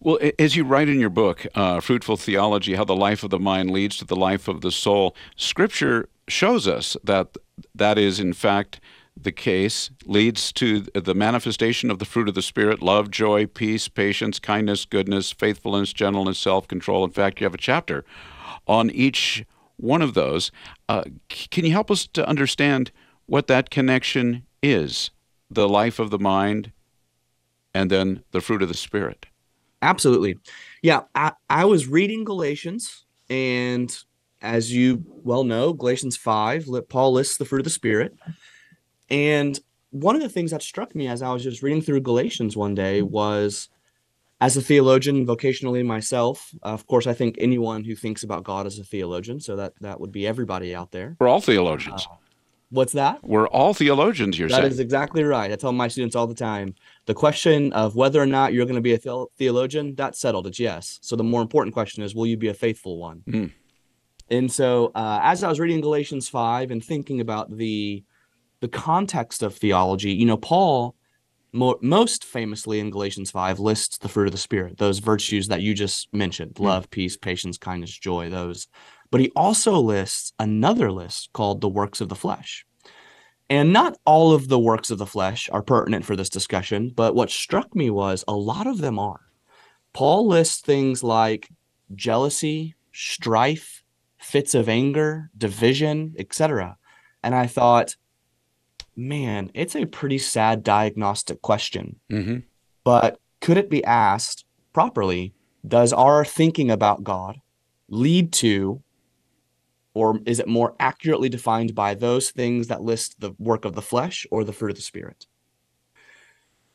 Well, 0.00 0.18
as 0.38 0.56
you 0.56 0.64
write 0.64 0.88
in 0.88 0.98
your 0.98 1.10
book, 1.10 1.46
uh, 1.54 1.80
Fruitful 1.80 2.16
Theology 2.16 2.74
How 2.74 2.84
the 2.84 2.96
Life 2.96 3.22
of 3.22 3.30
the 3.30 3.38
Mind 3.38 3.70
Leads 3.70 3.98
to 3.98 4.04
the 4.04 4.16
Life 4.16 4.48
of 4.48 4.60
the 4.60 4.72
Soul, 4.72 5.14
Scripture 5.36 6.08
shows 6.28 6.66
us 6.66 6.96
that 7.04 7.36
that 7.74 7.98
is, 7.98 8.18
in 8.18 8.32
fact, 8.32 8.80
the 9.16 9.32
case, 9.32 9.90
leads 10.06 10.52
to 10.52 10.80
the 10.94 11.14
manifestation 11.14 11.90
of 11.90 11.98
the 11.98 12.04
fruit 12.04 12.28
of 12.28 12.34
the 12.34 12.42
Spirit 12.42 12.82
love, 12.82 13.10
joy, 13.10 13.46
peace, 13.46 13.88
patience, 13.88 14.38
kindness, 14.38 14.84
goodness, 14.84 15.32
faithfulness, 15.32 15.92
gentleness, 15.92 16.38
self 16.38 16.66
control. 16.66 17.04
In 17.04 17.10
fact, 17.10 17.40
you 17.40 17.44
have 17.44 17.54
a 17.54 17.58
chapter 17.58 18.04
on 18.66 18.90
each 18.90 19.44
one 19.76 20.02
of 20.02 20.14
those. 20.14 20.50
Uh, 20.88 21.04
can 21.28 21.64
you 21.64 21.72
help 21.72 21.90
us 21.90 22.06
to 22.06 22.26
understand 22.26 22.90
what 23.26 23.46
that 23.48 23.70
connection 23.70 24.46
is 24.62 25.10
the 25.50 25.68
life 25.68 25.98
of 25.98 26.10
the 26.10 26.18
mind 26.18 26.72
and 27.74 27.90
then 27.90 28.22
the 28.30 28.40
fruit 28.40 28.62
of 28.62 28.68
the 28.68 28.74
Spirit? 28.74 29.26
Absolutely. 29.82 30.38
Yeah, 30.82 31.02
I, 31.14 31.32
I 31.50 31.64
was 31.64 31.88
reading 31.88 32.24
Galatians, 32.24 33.04
and 33.28 33.94
as 34.40 34.72
you 34.72 35.04
well 35.06 35.44
know, 35.44 35.72
Galatians 35.72 36.16
5, 36.16 36.68
Paul 36.88 37.12
lists 37.14 37.36
the 37.36 37.44
fruit 37.44 37.60
of 37.60 37.64
the 37.64 37.70
Spirit. 37.70 38.14
And 39.12 39.60
one 39.90 40.16
of 40.16 40.22
the 40.22 40.28
things 40.30 40.50
that 40.50 40.62
struck 40.62 40.94
me 40.94 41.06
as 41.06 41.22
I 41.22 41.32
was 41.32 41.44
just 41.44 41.62
reading 41.62 41.82
through 41.82 42.00
Galatians 42.00 42.56
one 42.56 42.74
day 42.74 43.02
was 43.02 43.68
as 44.40 44.56
a 44.56 44.62
theologian 44.62 45.26
vocationally 45.26 45.84
myself, 45.84 46.52
of 46.62 46.86
course, 46.86 47.06
I 47.06 47.12
think 47.12 47.36
anyone 47.38 47.84
who 47.84 47.94
thinks 47.94 48.22
about 48.22 48.42
God 48.42 48.66
as 48.66 48.78
a 48.78 48.84
theologian, 48.84 49.38
so 49.38 49.54
that 49.56 49.74
that 49.82 50.00
would 50.00 50.10
be 50.10 50.26
everybody 50.26 50.74
out 50.74 50.90
there. 50.92 51.16
We're 51.20 51.28
all 51.28 51.42
theologians. 51.42 52.08
Uh, 52.10 52.14
what's 52.70 52.92
that? 52.94 53.22
We're 53.22 53.46
all 53.48 53.74
theologians, 53.74 54.38
you're 54.38 54.48
that 54.48 54.54
saying. 54.54 54.64
That 54.64 54.72
is 54.72 54.80
exactly 54.80 55.22
right. 55.24 55.52
I 55.52 55.56
tell 55.56 55.72
my 55.72 55.88
students 55.88 56.16
all 56.16 56.26
the 56.26 56.34
time 56.34 56.74
the 57.04 57.14
question 57.14 57.70
of 57.74 57.94
whether 57.94 58.20
or 58.20 58.26
not 58.26 58.54
you're 58.54 58.64
going 58.64 58.76
to 58.76 58.80
be 58.80 58.94
a 58.94 58.98
the- 58.98 59.26
theologian, 59.36 59.94
that's 59.94 60.18
settled. 60.18 60.46
It's 60.46 60.58
yes. 60.58 60.98
So 61.02 61.16
the 61.16 61.22
more 61.22 61.42
important 61.42 61.74
question 61.74 62.02
is, 62.02 62.14
will 62.14 62.26
you 62.26 62.38
be 62.38 62.48
a 62.48 62.54
faithful 62.54 62.96
one? 62.96 63.22
Mm. 63.28 63.52
And 64.30 64.50
so 64.50 64.90
uh, 64.94 65.20
as 65.22 65.44
I 65.44 65.48
was 65.50 65.60
reading 65.60 65.82
Galatians 65.82 66.30
5 66.30 66.70
and 66.70 66.82
thinking 66.82 67.20
about 67.20 67.54
the 67.54 68.02
the 68.62 68.68
context 68.68 69.42
of 69.42 69.56
theology, 69.56 70.12
you 70.12 70.24
know, 70.24 70.36
Paul 70.36 70.94
most 71.52 72.24
famously 72.24 72.78
in 72.78 72.90
Galatians 72.90 73.30
5 73.30 73.58
lists 73.58 73.98
the 73.98 74.08
fruit 74.08 74.28
of 74.28 74.32
the 74.32 74.38
spirit, 74.38 74.78
those 74.78 75.00
virtues 75.00 75.48
that 75.48 75.60
you 75.60 75.74
just 75.74 76.08
mentioned, 76.14 76.54
mm. 76.54 76.64
love, 76.64 76.88
peace, 76.88 77.16
patience, 77.16 77.58
kindness, 77.58 77.90
joy, 77.90 78.30
those. 78.30 78.68
But 79.10 79.20
he 79.20 79.30
also 79.34 79.78
lists 79.80 80.32
another 80.38 80.90
list 80.92 81.30
called 81.34 81.60
the 81.60 81.68
works 81.68 82.00
of 82.00 82.08
the 82.08 82.14
flesh. 82.14 82.64
And 83.50 83.72
not 83.72 83.98
all 84.06 84.32
of 84.32 84.46
the 84.48 84.60
works 84.60 84.90
of 84.90 84.98
the 84.98 85.06
flesh 85.06 85.50
are 85.52 85.60
pertinent 85.60 86.04
for 86.04 86.14
this 86.14 86.30
discussion, 86.30 86.92
but 86.94 87.16
what 87.16 87.30
struck 87.30 87.74
me 87.74 87.90
was 87.90 88.24
a 88.26 88.32
lot 88.32 88.68
of 88.68 88.78
them 88.78 88.98
are. 88.98 89.20
Paul 89.92 90.28
lists 90.28 90.62
things 90.62 91.02
like 91.02 91.50
jealousy, 91.94 92.76
strife, 92.92 93.82
fits 94.18 94.54
of 94.54 94.68
anger, 94.68 95.30
division, 95.36 96.14
etc. 96.16 96.78
And 97.24 97.34
I 97.34 97.48
thought, 97.48 97.96
man, 98.96 99.50
it's 99.54 99.74
a 99.74 99.86
pretty 99.86 100.18
sad 100.18 100.62
diagnostic 100.62 101.42
question. 101.42 101.96
Mm-hmm. 102.10 102.38
But 102.84 103.20
could 103.40 103.56
it 103.56 103.70
be 103.70 103.84
asked 103.84 104.44
properly? 104.72 105.34
Does 105.66 105.92
our 105.92 106.24
thinking 106.24 106.70
about 106.70 107.04
God 107.04 107.38
lead 107.88 108.32
to, 108.34 108.82
or 109.94 110.18
is 110.26 110.40
it 110.40 110.48
more 110.48 110.74
accurately 110.80 111.28
defined 111.28 111.74
by 111.74 111.94
those 111.94 112.30
things 112.30 112.68
that 112.68 112.82
list 112.82 113.20
the 113.20 113.34
work 113.38 113.64
of 113.64 113.74
the 113.74 113.82
flesh 113.82 114.26
or 114.30 114.44
the 114.44 114.52
fruit 114.52 114.70
of 114.70 114.76
the 114.76 114.82
Spirit? 114.82 115.26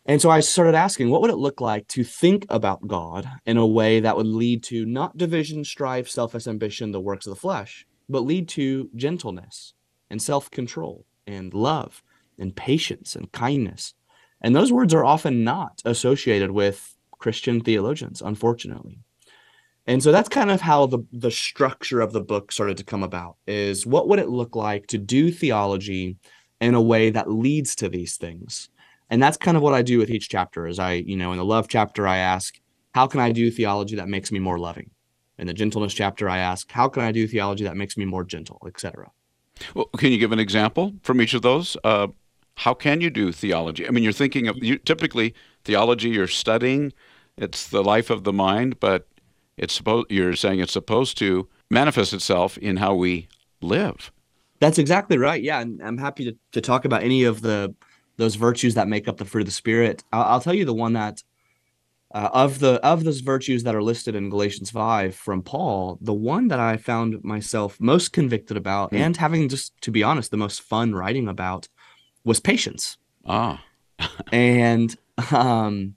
And 0.06 0.22
so 0.22 0.30
I 0.30 0.40
started 0.40 0.74
asking, 0.74 1.10
what 1.10 1.22
would 1.22 1.32
it 1.32 1.38
look 1.38 1.60
like 1.60 1.86
to 1.90 2.04
think 2.06 2.46
about 2.48 2.88
God 2.88 3.28
in 3.46 3.58
a 3.58 3.68
way 3.68 4.00
that 4.00 4.16
would 4.16 4.26
lead 4.26 4.64
to 4.64 4.86
not 4.86 5.18
division, 5.18 5.66
strife, 5.66 6.08
selfish 6.08 6.48
ambition, 6.48 6.92
the 6.92 7.02
works 7.02 7.28
of 7.28 7.32
the 7.32 7.40
flesh, 7.40 7.86
but 8.08 8.22
lead 8.22 8.48
to 8.50 8.90
gentleness 8.96 9.74
and 10.10 10.22
self 10.22 10.50
control 10.50 11.06
and 11.26 11.54
love 11.54 12.02
and 12.40 12.56
patience 12.56 13.16
and 13.16 13.32
kindness. 13.32 13.94
And 14.42 14.56
those 14.56 14.72
words 14.72 14.94
are 14.94 15.06
often 15.06 15.44
not 15.44 15.82
associated 15.86 16.52
with 16.52 16.96
Christian 17.18 17.62
theologians, 17.62 18.22
unfortunately. 18.22 19.00
And 19.88 20.04
so 20.04 20.12
that's 20.12 20.30
kind 20.30 20.52
of 20.52 20.62
how 20.62 20.86
the, 20.86 21.00
the 21.14 21.32
structure 21.32 22.02
of 22.02 22.12
the 22.12 22.22
book 22.22 22.52
started 22.52 22.78
to 22.78 22.84
come 22.84 23.04
about 23.04 23.38
is 23.48 23.86
what 23.86 24.10
would 24.10 24.20
it 24.20 24.30
look 24.30 24.56
like 24.56 24.88
to 24.88 24.98
do 24.98 25.32
theology 25.32 26.18
in 26.60 26.74
a 26.74 26.82
way 26.82 27.10
that 27.10 27.32
leads 27.32 27.74
to 27.76 27.90
these 27.90 28.18
things? 28.18 28.70
And 29.10 29.24
that's 29.24 29.38
kind 29.38 29.56
of 29.56 29.64
what 29.64 29.74
I 29.74 29.82
do 29.82 29.98
with 29.98 30.10
each 30.10 30.28
chapter 30.28 30.68
is 30.68 30.78
I, 30.78 30.94
you 30.94 31.16
know, 31.16 31.32
in 31.32 31.38
the 31.38 31.46
love 31.46 31.70
chapter, 31.70 32.06
I 32.06 32.18
ask, 32.18 32.60
how 32.94 33.08
can 33.08 33.22
I 33.22 33.32
do 33.32 33.50
theology 33.50 33.96
that 33.96 34.10
makes 34.10 34.32
me 34.32 34.40
more 34.40 34.60
loving? 34.60 34.92
In 35.38 35.48
the 35.48 35.54
gentleness 35.54 35.94
chapter, 35.94 36.28
I 36.28 36.40
ask, 36.40 36.70
how 36.72 36.90
can 36.90 37.04
I 37.04 37.14
do 37.14 37.26
theology 37.26 37.64
that 37.64 37.78
makes 37.78 37.96
me 37.96 38.06
more 38.06 38.26
gentle, 38.26 38.62
etc. 38.68 39.12
Well, 39.74 39.86
can 39.98 40.12
you 40.12 40.18
give 40.18 40.32
an 40.34 40.40
example 40.40 40.96
from 41.04 41.22
each 41.22 41.34
of 41.34 41.44
those? 41.44 41.78
Uh, 41.84 42.08
how 42.58 42.74
can 42.74 43.02
you 43.02 43.10
do 43.10 43.32
theology? 43.32 43.88
I 43.88 43.92
mean, 43.92 44.04
you're 44.04 44.14
thinking 44.14 44.48
of 44.48 44.58
you, 44.64 44.78
typically 44.78 45.34
theology. 45.64 46.10
You're 46.10 46.28
studying; 46.28 46.92
it's 47.38 47.68
the 47.68 47.84
life 47.84 48.10
of 48.10 48.24
the 48.24 48.34
mind, 48.34 48.80
but 48.80 49.08
it's 49.58 49.74
supposed. 49.74 50.08
You're 50.10 50.36
saying 50.36 50.60
it's 50.60 50.74
supposed 50.74 51.18
to 51.20 51.48
manifest 51.70 52.14
itself 52.14 52.58
in 52.58 52.78
how 52.78 52.96
we 52.96 53.28
live. 53.62 54.12
That's 54.60 54.80
exactly 54.80 55.20
right. 55.20 55.42
Yeah, 55.42 55.62
and 55.62 55.82
I'm 55.84 56.00
happy 56.00 56.26
to, 56.26 56.38
to 56.54 56.62
talk 56.62 56.84
about 56.84 57.04
any 57.04 57.24
of 57.24 57.42
the 57.42 57.76
those 58.18 58.36
virtues 58.36 58.74
that 58.74 58.88
make 58.88 59.08
up 59.08 59.18
the 59.18 59.26
fruit 59.26 59.42
of 59.42 59.48
the 59.48 59.52
spirit. 59.52 60.04
I'll, 60.12 60.24
I'll 60.24 60.42
tell 60.42 60.56
you 60.56 60.66
the 60.66 60.74
one 60.74 60.94
that 60.94 61.22
uh, 62.16 62.30
of 62.34 62.58
the 62.58 62.84
of 62.84 63.04
those 63.04 63.20
virtues 63.20 63.64
that 63.66 63.76
are 63.76 63.84
listed 63.84 64.16
in 64.16 64.32
Galatians 64.32 64.72
five 64.72 65.14
from 65.14 65.44
Paul, 65.44 66.00
the 66.02 66.14
one 66.14 66.48
that 66.48 66.60
I 66.60 66.78
found 66.78 67.24
myself 67.24 67.80
most 67.80 68.14
convicted 68.14 68.58
about, 68.58 68.92
mm. 68.92 68.98
and 68.98 69.16
having 69.16 69.48
just 69.48 69.80
to 69.82 69.92
be 69.92 70.02
honest, 70.02 70.32
the 70.32 70.38
most 70.38 70.62
fun 70.62 70.96
writing 70.96 71.28
about 71.28 71.68
was 72.28 72.40
patience. 72.40 72.98
Ah. 73.26 73.64
and 74.32 74.96
um 75.32 75.96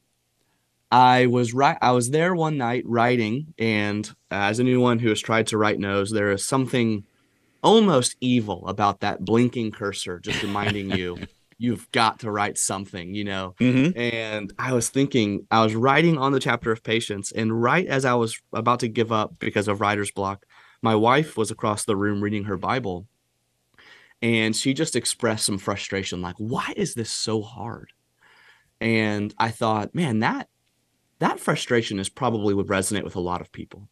I 0.90 1.26
was 1.26 1.52
right 1.52 1.76
I 1.82 1.92
was 1.92 2.10
there 2.10 2.34
one 2.34 2.56
night 2.56 2.84
writing 2.86 3.52
and 3.58 4.10
as 4.30 4.58
anyone 4.58 4.98
who 5.00 5.10
has 5.10 5.20
tried 5.20 5.48
to 5.48 5.58
write 5.58 5.78
knows 5.78 6.10
there 6.10 6.30
is 6.30 6.46
something 6.46 7.04
almost 7.62 8.16
evil 8.20 8.66
about 8.66 9.00
that 9.00 9.24
blinking 9.24 9.72
cursor 9.72 10.18
just 10.18 10.42
reminding 10.48 10.90
you 10.90 11.18
you've 11.60 11.92
got 11.92 12.20
to 12.20 12.30
write 12.30 12.56
something, 12.56 13.14
you 13.14 13.22
know. 13.22 13.54
Mm-hmm. 13.60 13.98
And 13.98 14.50
I 14.58 14.72
was 14.72 14.88
thinking, 14.88 15.46
I 15.50 15.62
was 15.62 15.74
writing 15.74 16.16
on 16.16 16.32
the 16.32 16.40
chapter 16.40 16.72
of 16.72 16.82
patience, 16.82 17.32
and 17.32 17.62
right 17.62 17.86
as 17.86 18.06
I 18.06 18.14
was 18.14 18.40
about 18.54 18.80
to 18.80 18.88
give 18.88 19.12
up 19.12 19.34
because 19.38 19.68
of 19.68 19.82
writer's 19.82 20.10
block, 20.10 20.46
my 20.80 20.94
wife 20.94 21.36
was 21.36 21.50
across 21.50 21.84
the 21.84 21.96
room 21.96 22.22
reading 22.22 22.44
her 22.44 22.56
Bible, 22.56 23.06
and 24.22 24.54
she 24.54 24.74
just 24.74 24.96
expressed 24.96 25.46
some 25.46 25.58
frustration 25.58 26.20
like 26.20 26.36
why 26.38 26.72
is 26.76 26.94
this 26.94 27.10
so 27.10 27.42
hard? 27.42 27.92
And 28.80 29.34
i 29.38 29.50
thought 29.50 29.94
man 29.94 30.20
that 30.20 30.48
that 31.18 31.40
frustration 31.40 31.98
is 31.98 32.08
probably 32.08 32.54
would 32.54 32.68
resonate 32.68 33.04
with 33.04 33.16
a 33.16 33.20
lot 33.20 33.42
of 33.42 33.52
people. 33.52 33.88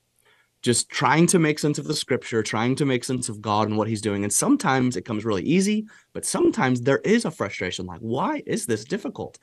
Just 0.63 0.89
trying 0.89 1.27
to 1.27 1.39
make 1.39 1.59
sense 1.59 1.79
of 1.79 1.87
the 1.87 1.95
scripture 1.95 2.43
trying 2.43 2.75
to 2.77 2.85
make 2.87 3.05
sense 3.05 3.29
of 3.29 3.41
god 3.41 3.69
and 3.69 3.77
what 3.77 3.89
he's 3.89 4.01
doing 4.01 4.25
and 4.25 4.33
sometimes 4.33 4.97
it 4.97 5.05
comes 5.05 5.25
really 5.25 5.45
easy 5.45 5.87
but 6.13 6.25
sometimes 6.25 6.83
there 6.83 6.99
is 6.99 7.25
a 7.25 7.31
frustration 7.31 7.87
like 7.87 8.01
why 8.01 8.43
is 8.47 8.67
this 8.67 8.85
difficult? 8.85 9.39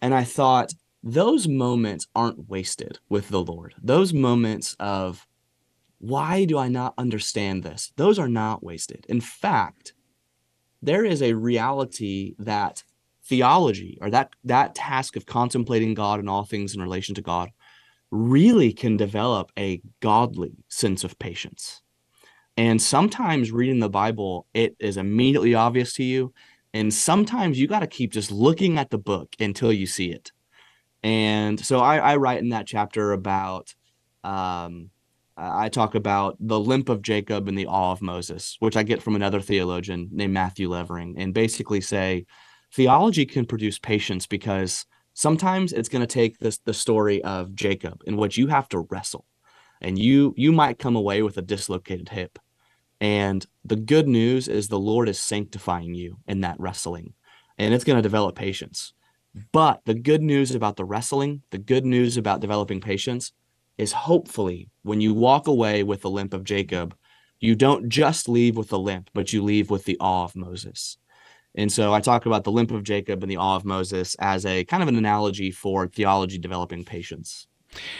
And 0.00 0.14
i 0.14 0.24
thought 0.24 0.72
those 1.02 1.46
moments 1.46 2.08
aren't 2.16 2.48
wasted 2.48 2.98
with 3.08 3.28
the 3.28 3.42
lord. 3.42 3.74
Those 3.80 4.12
moments 4.12 4.76
of 4.80 5.26
why 5.98 6.44
do 6.44 6.58
i 6.58 6.68
not 6.68 6.94
understand 6.98 7.62
this? 7.62 7.92
Those 7.96 8.18
are 8.18 8.28
not 8.28 8.62
wasted. 8.62 9.06
In 9.08 9.20
fact 9.20 9.94
there 10.82 11.04
is 11.04 11.22
a 11.22 11.34
reality 11.34 12.34
that 12.38 12.82
theology 13.24 13.98
or 14.00 14.10
that 14.10 14.34
that 14.44 14.74
task 14.74 15.16
of 15.16 15.26
contemplating 15.26 15.94
God 15.94 16.20
and 16.20 16.30
all 16.30 16.44
things 16.44 16.74
in 16.74 16.80
relation 16.80 17.14
to 17.16 17.22
God 17.22 17.50
really 18.10 18.72
can 18.72 18.96
develop 18.96 19.50
a 19.58 19.80
godly 20.00 20.52
sense 20.68 21.02
of 21.02 21.18
patience. 21.18 21.82
And 22.56 22.80
sometimes 22.80 23.52
reading 23.52 23.80
the 23.80 23.90
Bible, 23.90 24.46
it 24.54 24.76
is 24.78 24.96
immediately 24.96 25.54
obvious 25.54 25.92
to 25.94 26.04
you. 26.04 26.32
And 26.72 26.92
sometimes 26.92 27.58
you 27.58 27.66
got 27.66 27.80
to 27.80 27.86
keep 27.86 28.12
just 28.12 28.30
looking 28.30 28.78
at 28.78 28.90
the 28.90 28.98
book 28.98 29.34
until 29.40 29.72
you 29.72 29.86
see 29.86 30.10
it. 30.10 30.32
And 31.02 31.58
so 31.58 31.80
I, 31.80 31.98
I 31.98 32.16
write 32.16 32.38
in 32.38 32.50
that 32.50 32.66
chapter 32.66 33.12
about 33.12 33.74
um, 34.24 34.90
Uh, 35.36 35.50
I 35.52 35.68
talk 35.68 35.94
about 35.94 36.36
the 36.40 36.58
limp 36.58 36.88
of 36.88 37.02
Jacob 37.02 37.48
and 37.48 37.58
the 37.58 37.66
awe 37.66 37.92
of 37.92 38.02
Moses, 38.02 38.56
which 38.60 38.76
I 38.76 38.82
get 38.82 39.02
from 39.02 39.16
another 39.16 39.40
theologian 39.40 40.08
named 40.12 40.32
Matthew 40.32 40.68
Levering, 40.68 41.14
and 41.18 41.34
basically 41.34 41.80
say 41.80 42.26
theology 42.72 43.26
can 43.26 43.44
produce 43.44 43.78
patience 43.78 44.26
because 44.26 44.86
Sometimes 45.18 45.72
it's 45.72 45.88
going 45.88 46.02
to 46.02 46.06
take 46.06 46.38
this 46.38 46.58
the 46.58 46.74
story 46.74 47.24
of 47.24 47.54
Jacob 47.54 48.02
in 48.04 48.18
which 48.18 48.36
you 48.36 48.48
have 48.48 48.68
to 48.68 48.86
wrestle 48.90 49.24
and 49.80 49.98
you 49.98 50.34
you 50.36 50.52
might 50.52 50.78
come 50.78 50.94
away 50.94 51.22
with 51.22 51.38
a 51.38 51.42
dislocated 51.42 52.10
hip. 52.10 52.38
And 53.00 53.46
the 53.64 53.76
good 53.76 54.08
news 54.08 54.46
is 54.46 54.68
the 54.68 54.78
Lord 54.78 55.08
is 55.08 55.18
sanctifying 55.18 55.94
you 55.94 56.18
in 56.26 56.42
that 56.42 56.60
wrestling 56.60 57.14
and 57.56 57.72
it's 57.72 57.82
going 57.82 57.96
to 57.96 58.02
develop 58.02 58.36
patience. 58.36 58.92
But 59.52 59.80
the 59.86 59.94
good 59.94 60.20
news 60.20 60.54
about 60.54 60.76
the 60.76 60.84
wrestling, 60.84 61.40
the 61.50 61.58
good 61.58 61.86
news 61.86 62.18
about 62.18 62.42
developing 62.42 62.82
patience 62.82 63.32
is 63.78 63.92
hopefully 63.92 64.70
when 64.82 65.00
you 65.00 65.14
walk 65.14 65.46
away 65.46 65.82
with 65.82 66.02
the 66.02 66.10
limp 66.10 66.32
of 66.32 66.44
Jacob, 66.44 66.96
you 67.40 67.54
don't 67.54 67.88
just 67.88 68.28
leave 68.28 68.56
with 68.56 68.68
the 68.68 68.78
limp, 68.78 69.10
but 69.12 69.32
you 69.32 69.42
leave 69.42 69.70
with 69.70 69.84
the 69.84 69.98
awe 70.00 70.24
of 70.24 70.36
Moses. 70.36 70.96
And 71.54 71.72
so 71.72 71.94
I 71.94 72.00
talk 72.00 72.26
about 72.26 72.44
the 72.44 72.52
limp 72.52 72.70
of 72.70 72.82
Jacob 72.82 73.22
and 73.22 73.30
the 73.30 73.36
awe 73.38 73.56
of 73.56 73.64
Moses 73.64 74.14
as 74.16 74.44
a 74.44 74.64
kind 74.64 74.82
of 74.82 74.88
an 74.88 74.96
analogy 74.96 75.50
for 75.50 75.86
theology 75.86 76.38
developing 76.38 76.84
patience. 76.84 77.46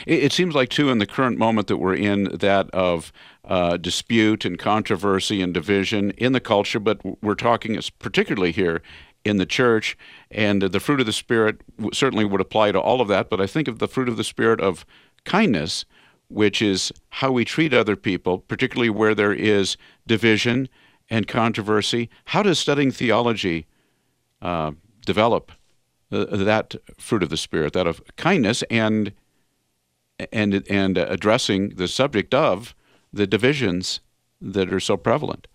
It, 0.06 0.32
seems 0.32 0.54
like, 0.54 0.70
too, 0.70 0.90
in 0.90 0.98
the 0.98 1.06
current 1.06 1.38
moment 1.38 1.66
that 1.68 1.76
we're 1.76 1.96
in, 1.96 2.24
that 2.24 2.70
of 2.70 3.12
uh, 3.44 3.76
dispute 3.76 4.44
and 4.44 4.58
controversy 4.58 5.42
and 5.42 5.52
division 5.52 6.12
in 6.12 6.32
the 6.32 6.40
culture, 6.40 6.80
but 6.80 7.00
we're 7.22 7.34
talking 7.34 7.78
particularly 7.98 8.52
here 8.52 8.80
in 9.24 9.36
the 9.36 9.46
church. 9.46 9.98
And 10.30 10.62
the 10.62 10.80
fruit 10.80 11.00
of 11.00 11.06
the 11.06 11.12
Spirit 11.12 11.60
certainly 11.92 12.24
would 12.24 12.40
apply 12.40 12.72
to 12.72 12.80
all 12.80 13.00
of 13.00 13.08
that. 13.08 13.28
But 13.28 13.40
I 13.40 13.46
think 13.46 13.68
of 13.68 13.78
the 13.78 13.88
fruit 13.88 14.08
of 14.08 14.16
the 14.16 14.24
Spirit 14.24 14.60
of 14.60 14.86
kindness, 15.26 15.84
which 16.28 16.62
is 16.62 16.92
how 17.10 17.30
we 17.30 17.44
treat 17.44 17.74
other 17.74 17.96
people, 17.96 18.38
particularly 18.38 18.90
where 18.90 19.14
there 19.14 19.34
is 19.34 19.76
division 20.06 20.68
and 21.10 21.28
controversy. 21.28 22.08
How 22.26 22.42
does 22.42 22.58
studying 22.58 22.90
theology 22.90 23.66
uh, 24.40 24.72
develop 25.04 25.52
uh, 26.10 26.24
that 26.30 26.74
fruit 26.98 27.22
of 27.22 27.28
the 27.28 27.36
Spirit, 27.36 27.74
that 27.74 27.86
of 27.86 28.00
kindness 28.16 28.62
and 28.70 29.12
and 30.32 30.64
and 30.70 30.96
addressing 30.96 31.70
the 31.70 31.88
subject 31.88 32.32
of 32.32 32.74
the 33.12 33.26
divisions 33.26 34.00
that 34.40 34.72
are 34.72 34.80
so 34.80 34.96
prevalent? 34.96 35.46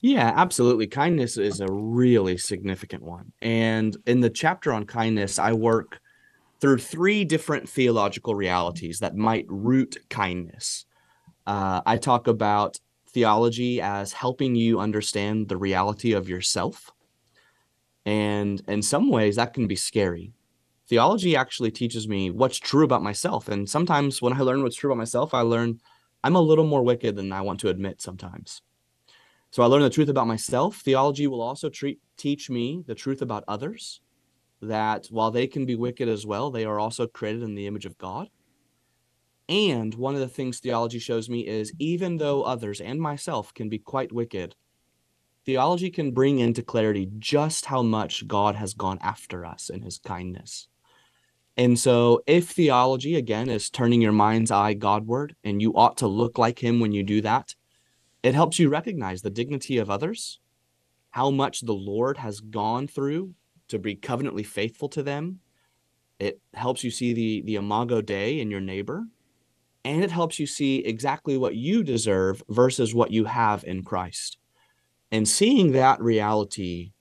Yeah, 0.00 0.32
absolutely. 0.34 0.86
Kindness 0.86 1.36
is 1.36 1.60
a 1.60 1.70
really 1.70 2.38
significant 2.38 3.02
one. 3.02 3.32
And 3.42 3.96
in 4.06 4.20
the 4.20 4.30
chapter 4.30 4.72
on 4.72 4.86
kindness, 4.86 5.38
I 5.38 5.52
work 5.52 6.00
through 6.60 6.78
three 6.78 7.24
different 7.24 7.68
theological 7.68 8.34
realities 8.34 8.98
that 9.00 9.16
might 9.16 9.46
root 9.48 9.96
kindness. 10.10 10.84
Uh, 11.46 11.80
I 11.86 11.96
talk 11.96 12.26
about 12.26 12.78
theology 13.08 13.80
as 13.80 14.12
helping 14.12 14.54
you 14.54 14.78
understand 14.78 15.48
the 15.48 15.56
reality 15.56 16.12
of 16.12 16.28
yourself. 16.28 16.90
And 18.04 18.62
in 18.68 18.82
some 18.82 19.10
ways, 19.10 19.36
that 19.36 19.54
can 19.54 19.66
be 19.66 19.76
scary. 19.76 20.32
Theology 20.88 21.36
actually 21.36 21.70
teaches 21.70 22.08
me 22.08 22.30
what's 22.30 22.58
true 22.58 22.84
about 22.84 23.02
myself. 23.02 23.48
And 23.48 23.68
sometimes 23.68 24.20
when 24.20 24.32
I 24.32 24.40
learn 24.40 24.62
what's 24.62 24.76
true 24.76 24.90
about 24.90 24.98
myself, 24.98 25.34
I 25.34 25.40
learn 25.40 25.80
I'm 26.22 26.36
a 26.36 26.40
little 26.40 26.66
more 26.66 26.82
wicked 26.82 27.16
than 27.16 27.32
I 27.32 27.40
want 27.40 27.60
to 27.60 27.68
admit 27.68 28.02
sometimes. 28.02 28.62
So 29.50 29.62
I 29.62 29.66
learn 29.66 29.82
the 29.82 29.90
truth 29.90 30.08
about 30.08 30.26
myself. 30.26 30.76
Theology 30.76 31.26
will 31.26 31.40
also 31.40 31.68
treat, 31.68 32.00
teach 32.16 32.50
me 32.50 32.84
the 32.86 32.94
truth 32.94 33.22
about 33.22 33.44
others, 33.48 34.00
that 34.62 35.06
while 35.10 35.30
they 35.30 35.46
can 35.46 35.66
be 35.66 35.74
wicked 35.74 36.08
as 36.08 36.26
well, 36.26 36.50
they 36.50 36.64
are 36.64 36.78
also 36.78 37.06
created 37.06 37.42
in 37.42 37.54
the 37.54 37.66
image 37.66 37.86
of 37.86 37.98
God. 37.98 38.28
And 39.48 39.94
one 39.94 40.14
of 40.14 40.20
the 40.20 40.28
things 40.28 40.60
theology 40.60 40.98
shows 40.98 41.28
me 41.28 41.46
is 41.46 41.72
even 41.78 42.18
though 42.18 42.42
others 42.42 42.80
and 42.80 43.00
myself 43.00 43.52
can 43.52 43.68
be 43.68 43.78
quite 43.78 44.12
wicked, 44.12 44.54
theology 45.44 45.90
can 45.90 46.12
bring 46.12 46.38
into 46.38 46.62
clarity 46.62 47.10
just 47.18 47.66
how 47.66 47.82
much 47.82 48.28
God 48.28 48.54
has 48.54 48.74
gone 48.74 48.98
after 49.00 49.44
us 49.44 49.68
in 49.68 49.82
his 49.82 49.98
kindness. 49.98 50.68
And 51.56 51.78
so, 51.78 52.22
if 52.26 52.50
theology, 52.50 53.16
again, 53.16 53.50
is 53.50 53.70
turning 53.70 54.00
your 54.00 54.12
mind's 54.12 54.50
eye 54.50 54.74
Godward, 54.74 55.34
and 55.42 55.60
you 55.60 55.74
ought 55.74 55.98
to 55.98 56.06
look 56.06 56.38
like 56.38 56.62
him 56.62 56.78
when 56.78 56.92
you 56.92 57.02
do 57.02 57.20
that, 57.22 57.54
it 58.22 58.34
helps 58.34 58.58
you 58.58 58.68
recognize 58.68 59.22
the 59.22 59.30
dignity 59.30 59.78
of 59.78 59.90
others, 59.90 60.38
how 61.10 61.30
much 61.30 61.62
the 61.62 61.74
Lord 61.74 62.18
has 62.18 62.40
gone 62.40 62.86
through 62.86 63.34
to 63.70 63.78
be 63.78 63.94
covenantly 63.94 64.42
faithful 64.42 64.88
to 64.90 65.02
them. 65.02 65.40
It 66.18 66.40
helps 66.54 66.84
you 66.84 66.90
see 66.90 67.12
the, 67.12 67.42
the 67.42 67.56
imago 67.56 68.00
Dei 68.00 68.40
in 68.40 68.50
your 68.50 68.60
neighbor, 68.60 69.04
and 69.84 70.04
it 70.04 70.10
helps 70.10 70.38
you 70.38 70.46
see 70.46 70.76
exactly 70.78 71.38
what 71.38 71.54
you 71.54 71.82
deserve 71.82 72.42
versus 72.48 72.94
what 72.94 73.10
you 73.10 73.24
have 73.24 73.64
in 73.64 73.82
Christ. 73.82 74.36
And 75.10 75.26
seeing 75.26 75.72
that 75.72 76.00
reality 76.00 76.92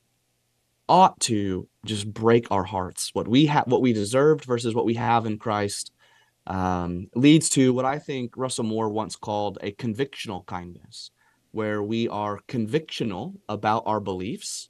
ought 0.88 1.20
to 1.20 1.68
just 1.86 2.12
break 2.12 2.48
our 2.52 2.64
hearts. 2.64 3.12
What 3.14 3.28
we 3.28 3.46
have, 3.46 3.66
what 3.68 3.82
we 3.82 3.94
deserved 3.94 4.46
versus 4.46 4.74
what 4.74 4.86
we 4.86 4.96
have 4.96 5.26
in 5.26 5.38
Christ 5.38 5.92
um, 6.48 7.08
leads 7.14 7.50
to 7.50 7.74
what 7.74 7.86
I 7.86 8.00
think 8.00 8.36
Russell 8.36 8.64
Moore 8.64 8.90
once 8.90 9.16
called 9.16 9.60
a 9.62 9.72
convictional 9.74 10.46
kindness, 10.48 11.12
where 11.52 11.84
we 11.84 12.08
are 12.08 12.40
convictional 12.48 13.36
about 13.48 13.84
our 13.86 14.00
beliefs. 14.00 14.70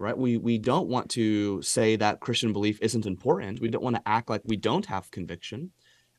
Right? 0.00 0.16
We 0.16 0.36
we 0.36 0.58
don't 0.58 0.88
want 0.88 1.10
to 1.10 1.60
say 1.62 1.96
that 1.96 2.20
Christian 2.20 2.52
belief 2.52 2.78
isn't 2.80 3.06
important. 3.06 3.60
We 3.60 3.68
don't 3.68 3.82
want 3.82 3.96
to 3.96 4.08
act 4.08 4.30
like 4.30 4.42
we 4.44 4.56
don't 4.56 4.86
have 4.86 5.10
conviction, 5.10 5.72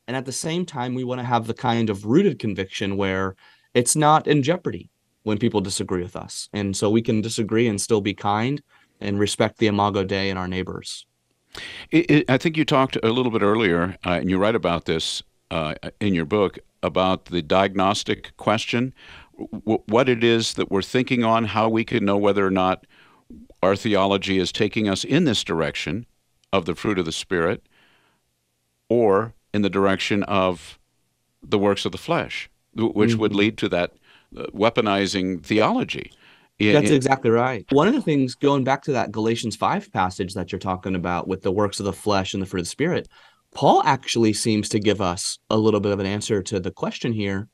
and 0.08 0.18
at 0.18 0.26
the 0.26 0.34
same 0.34 0.66
time, 0.66 0.96
we 0.96 1.06
want 1.06 1.20
to 1.20 1.26
have 1.26 1.48
the 1.48 1.54
kind 1.54 1.90
of 1.90 2.06
rooted 2.06 2.40
conviction 2.40 2.98
where 2.98 3.36
it's 3.74 3.96
not 3.96 4.28
in 4.28 4.44
jeopardy 4.44 4.90
when 5.24 5.38
people 5.38 5.62
disagree 5.62 6.02
with 6.02 6.16
us, 6.16 6.50
and 6.52 6.76
so 6.76 6.90
we 6.90 7.02
can 7.02 7.22
disagree 7.22 7.68
and 7.68 7.80
still 7.80 8.02
be 8.02 8.14
kind 8.14 8.62
and 9.00 9.18
respect 9.18 9.60
the 9.60 9.68
imago 9.68 10.04
Dei 10.04 10.30
in 10.30 10.38
our 10.38 10.48
neighbors. 10.48 11.06
It, 11.92 12.12
it, 12.12 12.30
I 12.30 12.38
think 12.38 12.58
you 12.58 12.66
talked 12.66 12.98
a 13.02 13.10
little 13.10 13.32
bit 13.32 13.42
earlier, 13.42 13.98
uh, 14.06 14.12
and 14.12 14.30
you 14.30 14.38
write 14.38 14.56
about 14.56 14.86
this 14.86 15.24
uh, 15.52 15.76
in 16.00 16.14
your 16.14 16.26
book 16.26 16.60
about 16.84 17.26
the 17.26 17.42
diagnostic 17.42 18.36
question, 18.38 18.94
w- 19.38 19.84
what 19.88 20.08
it 20.10 20.24
is 20.24 20.54
that 20.54 20.70
we're 20.70 20.82
thinking 20.82 21.24
on, 21.24 21.46
how 21.46 21.68
we 21.70 21.84
can 21.84 22.06
know 22.06 22.18
whether 22.18 22.46
or 22.46 22.52
not 22.52 22.86
our 23.62 23.76
theology 23.76 24.38
is 24.38 24.52
taking 24.52 24.88
us 24.88 25.04
in 25.04 25.26
this 25.26 25.44
direction 25.44 26.06
of 26.52 26.66
the 26.66 26.76
fruit 26.76 27.00
of 27.00 27.06
the 27.06 27.12
Spirit 27.12 27.64
or 28.90 29.34
in 29.54 29.62
the 29.62 29.70
direction 29.70 30.24
of 30.24 30.80
the 31.42 31.60
works 31.60 31.86
of 31.86 31.92
the 31.92 31.98
flesh, 31.98 32.50
which 32.74 33.12
mm-hmm. 33.12 33.20
would 33.20 33.36
lead 33.36 33.58
to 33.58 33.70
that 33.70 33.92
uh, 34.38 34.44
weaponizing 34.48 35.44
theology. 35.44 36.12
That's 36.60 36.90
exactly 36.92 37.30
right. 37.30 37.66
One 37.72 37.88
of 37.88 37.94
the 37.94 38.02
things 38.02 38.36
going 38.36 38.66
back 38.66 38.84
to 38.84 38.92
that 38.92 39.14
Galatians 39.14 39.56
5 39.56 39.94
passage 39.94 40.34
that 40.34 40.52
you're 40.52 40.60
talking 40.60 40.94
about 40.94 41.28
with 41.28 41.42
the 41.42 41.52
works 41.52 41.80
of 41.80 41.86
the 41.86 41.94
flesh 41.94 42.34
and 42.34 42.44
the 42.44 42.46
fruit 42.46 42.60
of 42.60 42.66
the 42.66 42.70
spirit, 42.70 43.08
Paul 43.54 43.82
actually 43.86 44.34
seems 44.34 44.68
to 44.70 44.80
give 44.80 45.00
us 45.00 45.40
a 45.50 45.58
little 45.58 45.80
bit 45.80 45.94
of 45.94 46.00
an 46.00 46.06
answer 46.06 46.44
to 46.44 46.60
the 46.60 46.72
question 46.72 47.14
here 47.14 47.48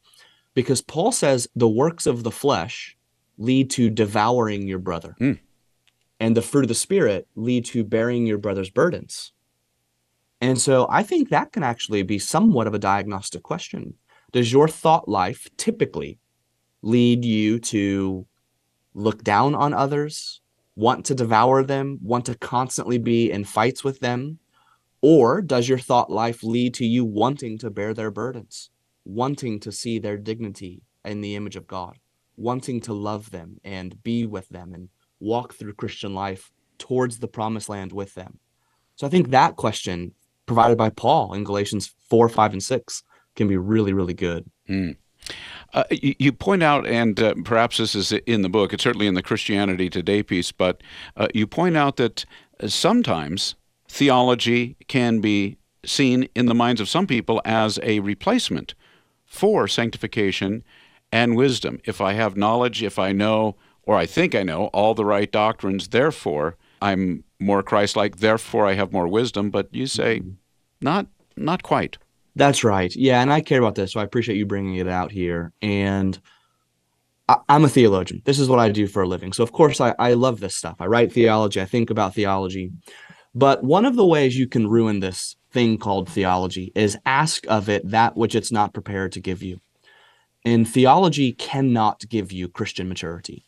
because 0.56 0.82
Paul 0.82 1.12
says 1.12 1.48
the 1.56 1.70
works 1.70 2.08
of 2.08 2.24
the 2.24 2.32
flesh 2.32 2.98
lead 3.38 3.70
to 3.72 3.90
devouring 3.90 4.68
your 4.68 4.80
brother. 4.80 5.16
Mm. 5.22 5.40
And 6.26 6.36
the 6.36 6.42
fruit 6.42 6.64
of 6.64 6.70
the 6.70 6.74
spirit 6.74 7.28
lead 7.36 7.66
to 7.66 7.84
bearing 7.84 8.26
your 8.26 8.40
brother's 8.40 8.72
burdens. 8.72 9.32
And 10.42 10.60
so 10.60 10.88
I 10.90 11.04
think 11.04 11.30
that 11.30 11.52
can 11.52 11.62
actually 11.62 12.02
be 12.02 12.18
somewhat 12.18 12.66
of 12.66 12.74
a 12.74 12.80
diagnostic 12.80 13.44
question. 13.44 13.94
Does 14.32 14.52
your 14.52 14.68
thought 14.68 15.08
life 15.08 15.48
typically 15.56 16.18
lead 16.82 17.24
you 17.24 17.60
to 17.60 18.26
look 18.96 19.24
down 19.24 19.54
on 19.54 19.72
others, 19.72 20.42
want 20.76 21.06
to 21.06 21.14
devour 21.14 21.62
them, 21.62 22.00
want 22.02 22.26
to 22.26 22.34
constantly 22.34 22.98
be 22.98 23.30
in 23.30 23.44
fights 23.44 23.84
with 23.84 24.00
them? 24.00 24.40
Or 25.04 25.44
does 25.44 25.70
your 25.70 25.78
thought 25.78 26.10
life 26.10 26.42
lead 26.42 26.74
to 26.74 26.88
you 26.88 27.06
wanting 27.06 27.60
to 27.60 27.70
bear 27.70 27.94
their 27.94 28.10
burdens, 28.10 28.72
wanting 29.04 29.60
to 29.60 29.72
see 29.72 30.00
their 30.00 30.18
dignity 30.18 30.82
in 31.04 31.22
the 31.22 31.36
image 31.36 31.56
of 31.56 31.68
God, 31.68 32.00
wanting 32.36 32.82
to 32.82 32.94
love 32.94 33.30
them 33.30 33.60
and 33.64 34.02
be 34.02 34.26
with 34.26 34.50
them 34.50 34.74
and 34.74 34.90
walk 35.20 35.54
through 35.54 35.74
Christian 35.74 36.14
life 36.14 36.52
towards 36.78 37.20
the 37.20 37.28
promised 37.28 37.70
land 37.70 37.92
with 37.92 38.16
them? 38.16 38.40
So 38.96 39.08
I 39.08 39.10
think 39.10 39.30
that 39.30 39.56
question 39.56 40.14
provided 40.46 40.78
by 40.78 40.90
Paul 40.90 41.34
in 41.34 41.44
Galatians 41.44 41.94
4, 42.10 42.30
5, 42.30 42.54
and 42.54 42.64
6 42.64 43.04
can 43.36 43.48
be 43.48 43.58
really, 43.58 43.94
really 43.94 44.14
good. 44.14 44.50
Mm. 44.70 44.96
Uh, 45.74 45.84
you, 45.90 46.16
you, 46.20 46.32
point 46.32 46.64
out, 46.64 46.86
and 46.88 47.20
uh, 47.20 47.34
perhaps 47.44 47.78
this 47.78 47.96
is 47.96 48.12
in 48.12 48.42
the 48.44 48.50
book, 48.50 48.74
it's 48.74 48.84
certainly 48.84 49.08
in 49.08 49.16
the 49.16 49.24
Christianity 49.24 49.90
Today 49.90 50.24
piece, 50.24 50.52
but 50.52 50.82
uh, 51.18 51.28
you 51.34 51.48
point 51.48 51.76
out 51.76 51.98
that 51.98 52.26
sometimes 52.66 53.56
theology 53.88 54.78
can 54.88 55.20
be 55.20 55.58
seen 55.84 56.28
in 56.36 56.46
the 56.46 56.56
minds 56.56 56.80
of 56.80 56.90
some 56.90 57.08
people 57.08 57.42
as 57.44 57.80
a 57.84 58.00
replacement 58.00 58.74
for 59.26 59.68
sanctification 59.68 60.64
and 61.12 61.36
wisdom. 61.36 61.80
If 61.86 62.02
I 62.02 62.14
have 62.14 62.38
knowledge, 62.38 62.84
if 62.84 62.98
I 62.98 63.12
know, 63.12 63.56
or 63.86 63.96
I 63.96 64.06
think 64.06 64.36
I 64.36 64.44
know, 64.44 64.68
all 64.68 64.94
the 64.94 65.06
right 65.06 65.32
doctrines, 65.32 65.90
therefore 65.90 66.58
I'm 66.82 67.24
more 67.40 67.64
Christ 67.64 67.96
like, 67.96 68.18
therefore 68.18 68.66
I 68.66 68.74
have 68.74 68.92
more 68.92 69.08
wisdom, 69.08 69.50
but 69.50 69.74
you 69.74 69.88
say, 69.88 70.20
mm-hmm. 70.20 70.32
not, 70.82 71.08
not 71.36 71.64
quite. 71.64 71.98
That's 72.36 72.64
right. 72.64 72.94
Yeah, 72.96 73.22
and 73.22 73.32
I 73.32 73.42
care 73.42 73.60
about 73.60 73.76
this, 73.76 73.94
so 73.94 74.00
I 74.00 74.04
appreciate 74.04 74.38
you 74.38 74.46
bringing 74.46 74.76
it 74.76 74.88
out 74.88 75.12
here. 75.12 75.54
And 75.62 76.20
I, 77.28 77.38
am 77.48 77.64
a 77.64 77.70
theologian. 77.70 78.22
This 78.26 78.40
is 78.40 78.50
what 78.50 78.60
I 78.60 78.70
do 78.70 78.88
for 78.88 79.04
a 79.04 79.08
living. 79.08 79.34
So 79.34 79.44
of 79.44 79.52
course 79.52 79.82
I, 79.82 79.96
I 79.98 80.14
love 80.14 80.40
this 80.40 80.56
stuff. 80.56 80.78
I 80.80 80.86
write 80.86 81.14
theology. 81.14 81.62
I 81.62 81.66
think 81.66 81.90
about 81.90 82.14
theology. 82.14 82.72
But 83.34 83.64
one 83.64 83.86
of 83.86 83.96
the 83.96 84.06
ways 84.06 84.38
you 84.38 84.48
can 84.48 84.68
ruin 84.68 85.00
this 85.00 85.36
thing 85.52 85.78
called 85.78 86.10
theology 86.10 86.72
is 86.76 86.98
ask 87.06 87.46
of 87.48 87.70
it 87.70 87.90
that 87.90 88.16
which 88.16 88.36
it's 88.36 88.52
not 88.52 88.74
prepared 88.74 89.12
to 89.14 89.22
give 89.22 89.42
you. 89.42 89.60
And 90.46 90.68
theology 90.68 91.32
cannot 91.32 92.08
give 92.08 92.32
you 92.32 92.48
Christian 92.48 92.88
maturity. 92.88 93.46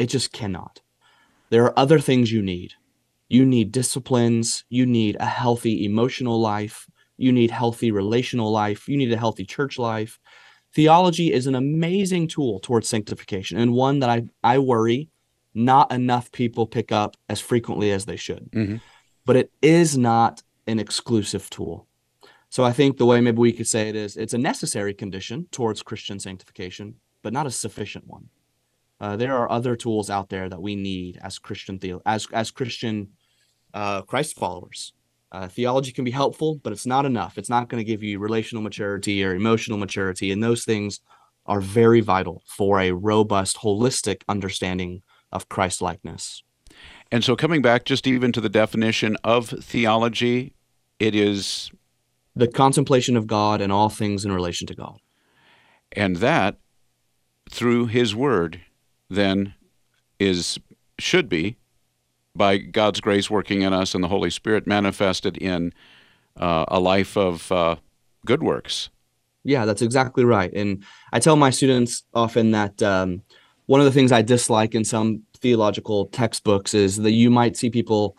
It 0.00 0.08
just 0.08 0.32
cannot. 0.32 0.80
There 1.50 1.64
are 1.64 1.78
other 1.78 2.00
things 2.00 2.32
you 2.32 2.40
need. 2.40 2.72
You 3.28 3.44
need 3.44 3.70
disciplines, 3.70 4.64
you 4.70 4.86
need 4.86 5.16
a 5.20 5.26
healthy 5.26 5.84
emotional 5.84 6.40
life, 6.40 6.88
you 7.18 7.30
need 7.30 7.50
healthy 7.50 7.90
relational 7.90 8.50
life, 8.50 8.88
you 8.88 8.96
need 8.96 9.12
a 9.12 9.18
healthy 9.18 9.44
church 9.44 9.78
life. 9.78 10.18
Theology 10.74 11.32
is 11.32 11.46
an 11.46 11.54
amazing 11.54 12.28
tool 12.28 12.60
towards 12.60 12.88
sanctification 12.88 13.58
and 13.58 13.74
one 13.74 13.98
that 13.98 14.08
I, 14.08 14.24
I 14.42 14.58
worry 14.58 15.10
not 15.52 15.92
enough 15.92 16.32
people 16.32 16.66
pick 16.66 16.92
up 16.92 17.16
as 17.28 17.40
frequently 17.40 17.92
as 17.92 18.06
they 18.06 18.16
should. 18.16 18.50
Mm-hmm. 18.52 18.76
But 19.26 19.36
it 19.36 19.52
is 19.60 19.98
not 19.98 20.42
an 20.66 20.78
exclusive 20.78 21.50
tool. 21.50 21.86
So 22.48 22.64
I 22.64 22.72
think 22.72 22.96
the 22.96 23.06
way 23.06 23.20
maybe 23.20 23.38
we 23.38 23.52
could 23.52 23.68
say 23.68 23.90
it 23.90 23.96
is 23.96 24.16
it's 24.16 24.34
a 24.34 24.38
necessary 24.38 24.94
condition 24.94 25.46
towards 25.52 25.82
Christian 25.82 26.18
sanctification, 26.18 26.94
but 27.22 27.34
not 27.34 27.46
a 27.46 27.50
sufficient 27.50 28.06
one. 28.06 28.30
Uh, 29.00 29.16
there 29.16 29.34
are 29.34 29.50
other 29.50 29.76
tools 29.76 30.10
out 30.10 30.28
there 30.28 30.48
that 30.48 30.60
we 30.60 30.76
need 30.76 31.18
as 31.22 31.38
Christian 31.38 31.78
the- 31.78 32.00
as 32.04 32.26
as 32.32 32.50
Christian 32.50 33.08
uh, 33.72 34.02
Christ 34.02 34.36
followers. 34.36 34.92
Uh, 35.32 35.46
theology 35.48 35.92
can 35.92 36.04
be 36.04 36.10
helpful, 36.10 36.60
but 36.62 36.72
it's 36.72 36.86
not 36.86 37.06
enough. 37.06 37.38
It's 37.38 37.48
not 37.48 37.68
going 37.68 37.80
to 37.80 37.88
give 37.88 38.02
you 38.02 38.18
relational 38.18 38.62
maturity 38.62 39.24
or 39.24 39.34
emotional 39.34 39.78
maturity, 39.78 40.32
and 40.32 40.42
those 40.42 40.64
things 40.64 41.00
are 41.46 41.60
very 41.60 42.00
vital 42.00 42.42
for 42.46 42.80
a 42.80 42.92
robust, 42.92 43.58
holistic 43.58 44.22
understanding 44.28 45.02
of 45.32 45.48
Christ 45.48 45.80
likeness. 45.80 46.42
And 47.12 47.24
so, 47.24 47.36
coming 47.36 47.62
back 47.62 47.84
just 47.84 48.06
even 48.06 48.32
to 48.32 48.40
the 48.40 48.48
definition 48.48 49.16
of 49.24 49.48
theology, 49.48 50.54
it 50.98 51.14
is 51.14 51.70
the 52.36 52.48
contemplation 52.48 53.16
of 53.16 53.26
God 53.26 53.60
and 53.60 53.72
all 53.72 53.88
things 53.88 54.24
in 54.24 54.32
relation 54.32 54.66
to 54.68 54.74
God. 54.74 54.98
And 55.92 56.16
that, 56.16 56.58
through 57.48 57.86
His 57.86 58.14
Word, 58.14 58.60
then 59.10 59.54
is 60.18 60.58
should 60.98 61.28
be 61.28 61.56
by 62.34 62.58
God's 62.58 63.00
grace 63.00 63.28
working 63.28 63.62
in 63.62 63.72
us 63.72 63.94
and 63.94 64.04
the 64.04 64.08
Holy 64.08 64.30
Spirit 64.30 64.66
manifested 64.66 65.36
in 65.36 65.72
uh, 66.36 66.64
a 66.68 66.78
life 66.78 67.16
of 67.16 67.50
uh, 67.50 67.76
good 68.24 68.42
works. 68.42 68.88
Yeah, 69.42 69.64
that's 69.64 69.82
exactly 69.82 70.24
right. 70.24 70.52
And 70.52 70.84
I 71.12 71.18
tell 71.18 71.36
my 71.36 71.50
students 71.50 72.04
often 72.14 72.50
that 72.52 72.82
um, 72.82 73.22
one 73.66 73.80
of 73.80 73.86
the 73.86 73.92
things 73.92 74.12
I 74.12 74.22
dislike 74.22 74.74
in 74.74 74.84
some 74.84 75.22
theological 75.38 76.06
textbooks 76.06 76.74
is 76.74 76.98
that 76.98 77.12
you 77.12 77.30
might 77.30 77.56
see 77.56 77.70
people 77.70 78.16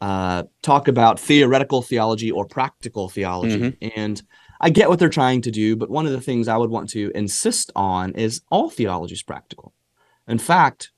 uh, 0.00 0.44
talk 0.62 0.86
about 0.86 1.18
theoretical 1.18 1.82
theology 1.82 2.30
or 2.30 2.44
practical 2.44 3.08
theology. 3.08 3.58
Mm-hmm. 3.58 3.88
And 3.98 4.22
I 4.60 4.70
get 4.70 4.88
what 4.88 4.98
they're 4.98 5.08
trying 5.08 5.42
to 5.42 5.50
do, 5.50 5.76
but 5.76 5.90
one 5.90 6.06
of 6.06 6.12
the 6.12 6.20
things 6.20 6.48
I 6.48 6.56
would 6.56 6.70
want 6.70 6.90
to 6.90 7.10
insist 7.14 7.70
on 7.74 8.12
is 8.12 8.42
all 8.50 8.70
theology 8.70 9.14
is 9.14 9.22
practical. 9.22 9.72
In 10.28 10.38
fact, 10.38 10.92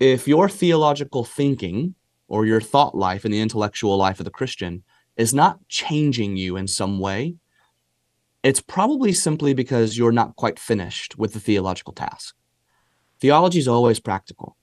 if 0.00 0.26
your 0.26 0.48
theological 0.48 1.24
thinking 1.24 1.94
or 2.26 2.44
your 2.44 2.60
thought 2.60 2.94
life 2.94 3.24
and 3.24 3.32
the 3.32 3.40
intellectual 3.40 3.96
life 3.96 4.18
of 4.18 4.24
the 4.24 4.30
Christian 4.30 4.82
is 5.16 5.32
not 5.32 5.66
changing 5.68 6.36
you 6.36 6.56
in 6.56 6.66
some 6.66 6.98
way, 6.98 7.36
it's 8.42 8.60
probably 8.60 9.12
simply 9.12 9.54
because 9.54 9.96
you're 9.96 10.10
not 10.10 10.34
quite 10.34 10.58
finished 10.58 11.16
with 11.16 11.32
the 11.32 11.40
theological 11.40 11.92
task. 11.92 12.34
Theology 13.20 13.60
is 13.60 13.68
always 13.68 14.00
practical. 14.00 14.56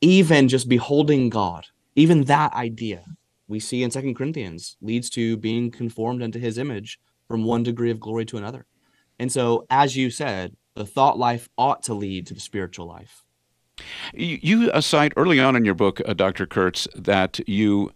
Even 0.00 0.48
just 0.48 0.68
beholding 0.68 1.28
God, 1.30 1.66
even 1.96 2.24
that 2.24 2.52
idea 2.52 3.04
we 3.48 3.58
see 3.58 3.82
in 3.82 3.90
Second 3.90 4.14
Corinthians 4.14 4.76
leads 4.80 5.10
to 5.10 5.36
being 5.36 5.72
conformed 5.72 6.22
into 6.22 6.38
his 6.38 6.58
image 6.58 7.00
from 7.26 7.42
one 7.42 7.64
degree 7.64 7.90
of 7.90 7.98
glory 7.98 8.24
to 8.26 8.36
another. 8.36 8.66
And 9.18 9.32
so, 9.32 9.66
as 9.70 9.96
you 9.96 10.10
said, 10.10 10.54
the 10.74 10.86
thought 10.86 11.18
life 11.18 11.48
ought 11.56 11.82
to 11.84 11.94
lead 11.94 12.26
to 12.26 12.34
the 12.34 12.40
spiritual 12.40 12.86
life. 12.86 13.24
You, 14.12 14.70
cite 14.80 15.12
early 15.16 15.40
on 15.40 15.56
in 15.56 15.64
your 15.64 15.74
book, 15.74 16.00
uh, 16.06 16.14
Dr. 16.14 16.46
Kurtz, 16.46 16.86
that 16.94 17.40
you 17.48 17.92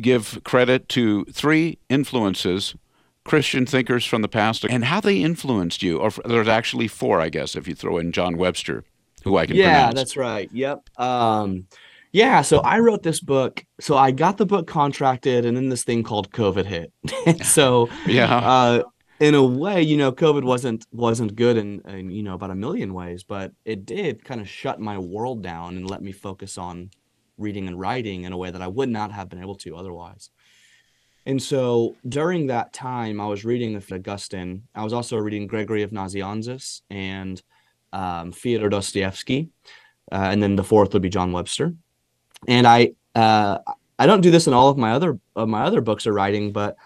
give 0.00 0.40
credit 0.44 0.88
to 0.90 1.24
three 1.26 1.78
influences 1.88 2.74
Christian 3.24 3.66
thinkers 3.66 4.04
from 4.04 4.22
the 4.22 4.28
past 4.28 4.64
and 4.64 4.84
how 4.84 5.00
they 5.00 5.22
influenced 5.22 5.82
you. 5.82 5.98
Or 5.98 6.10
there's 6.24 6.48
actually 6.48 6.88
four, 6.88 7.20
I 7.20 7.28
guess, 7.28 7.54
if 7.54 7.68
you 7.68 7.74
throw 7.74 7.98
in 7.98 8.12
John 8.12 8.36
Webster, 8.36 8.84
who 9.24 9.36
I 9.36 9.46
can 9.46 9.56
yeah, 9.56 9.86
pronounce. 9.86 9.94
that's 9.94 10.16
right. 10.16 10.50
Yep. 10.52 10.98
Um, 10.98 11.66
yeah, 12.12 12.42
so 12.42 12.58
I 12.58 12.80
wrote 12.80 13.02
this 13.02 13.20
book. 13.20 13.64
So 13.80 13.96
I 13.96 14.10
got 14.10 14.36
the 14.36 14.44
book 14.44 14.66
contracted, 14.66 15.46
and 15.46 15.56
then 15.56 15.70
this 15.70 15.82
thing 15.82 16.02
called 16.02 16.30
COVID 16.30 16.66
hit. 16.66 16.92
so 17.46 17.88
yeah, 18.06 18.36
uh, 18.36 18.82
in 19.22 19.36
a 19.36 19.44
way, 19.44 19.80
you 19.80 19.96
know, 19.96 20.10
COVID 20.10 20.42
wasn't 20.42 20.84
wasn't 20.90 21.36
good 21.36 21.56
in, 21.56 21.80
in 21.82 22.10
you 22.10 22.24
know 22.24 22.34
about 22.34 22.50
a 22.50 22.56
million 22.56 22.92
ways, 22.92 23.22
but 23.22 23.52
it 23.64 23.86
did 23.86 24.24
kind 24.24 24.40
of 24.40 24.48
shut 24.48 24.80
my 24.80 24.98
world 24.98 25.44
down 25.44 25.76
and 25.76 25.88
let 25.88 26.02
me 26.02 26.10
focus 26.10 26.58
on 26.58 26.90
reading 27.38 27.68
and 27.68 27.78
writing 27.78 28.24
in 28.24 28.32
a 28.32 28.36
way 28.36 28.50
that 28.50 28.60
I 28.60 28.66
would 28.66 28.88
not 28.88 29.12
have 29.12 29.28
been 29.28 29.40
able 29.40 29.54
to 29.58 29.76
otherwise. 29.76 30.30
And 31.24 31.40
so 31.40 31.94
during 32.08 32.48
that 32.48 32.72
time, 32.72 33.20
I 33.20 33.26
was 33.26 33.44
reading 33.44 33.80
Augustine. 33.92 34.64
I 34.74 34.82
was 34.82 34.92
also 34.92 35.16
reading 35.18 35.46
Gregory 35.46 35.84
of 35.84 35.92
Nazianzus 35.92 36.80
and 36.90 37.40
um, 37.92 38.32
Fyodor 38.32 38.70
Dostoevsky, 38.70 39.50
uh, 40.10 40.30
and 40.32 40.42
then 40.42 40.56
the 40.56 40.64
fourth 40.64 40.92
would 40.94 41.02
be 41.02 41.08
John 41.08 41.30
Webster. 41.30 41.74
And 42.48 42.66
I 42.66 42.94
uh, 43.14 43.58
I 44.00 44.06
don't 44.06 44.20
do 44.20 44.32
this 44.32 44.48
in 44.48 44.52
all 44.52 44.68
of 44.68 44.78
my 44.78 44.90
other 44.90 45.20
of 45.36 45.48
my 45.48 45.62
other 45.62 45.80
books 45.80 46.08
or 46.08 46.12
writing, 46.12 46.50
but 46.50 46.76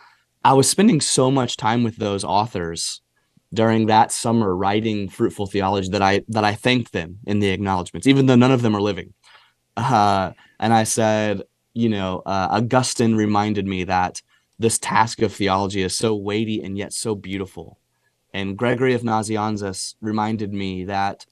I 0.46 0.52
was 0.52 0.70
spending 0.70 1.00
so 1.00 1.28
much 1.28 1.56
time 1.56 1.82
with 1.82 1.96
those 1.96 2.22
authors 2.22 3.00
during 3.52 3.86
that 3.86 4.12
summer 4.12 4.54
writing 4.54 5.08
fruitful 5.08 5.48
theology 5.48 5.88
that 5.88 6.02
I 6.02 6.22
that 6.28 6.44
I 6.44 6.54
thanked 6.54 6.92
them 6.92 7.18
in 7.26 7.40
the 7.40 7.48
acknowledgments, 7.48 8.06
even 8.06 8.26
though 8.26 8.36
none 8.36 8.52
of 8.52 8.62
them 8.62 8.76
are 8.76 8.80
living. 8.80 9.12
Uh, 9.76 10.30
and 10.60 10.72
I 10.72 10.84
said, 10.84 11.42
you 11.74 11.88
know, 11.88 12.22
uh, 12.24 12.46
Augustine 12.52 13.16
reminded 13.16 13.66
me 13.66 13.82
that 13.84 14.22
this 14.56 14.78
task 14.78 15.20
of 15.20 15.34
theology 15.34 15.82
is 15.82 15.96
so 15.96 16.14
weighty 16.14 16.62
and 16.62 16.78
yet 16.78 16.92
so 16.92 17.16
beautiful. 17.16 17.80
And 18.32 18.56
Gregory 18.56 18.94
of 18.94 19.02
Nazianzus 19.02 19.96
reminded 20.00 20.52
me 20.52 20.84
that 20.84 21.26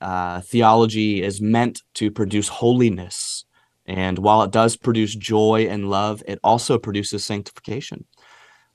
uh, 0.00 0.40
theology 0.40 1.22
is 1.22 1.38
meant 1.38 1.82
to 1.96 2.10
produce 2.10 2.48
holiness. 2.48 3.44
And 3.84 4.18
while 4.18 4.42
it 4.42 4.52
does 4.52 4.74
produce 4.78 5.14
joy 5.14 5.66
and 5.68 5.90
love, 5.90 6.22
it 6.26 6.38
also 6.42 6.78
produces 6.78 7.26
sanctification. 7.26 8.06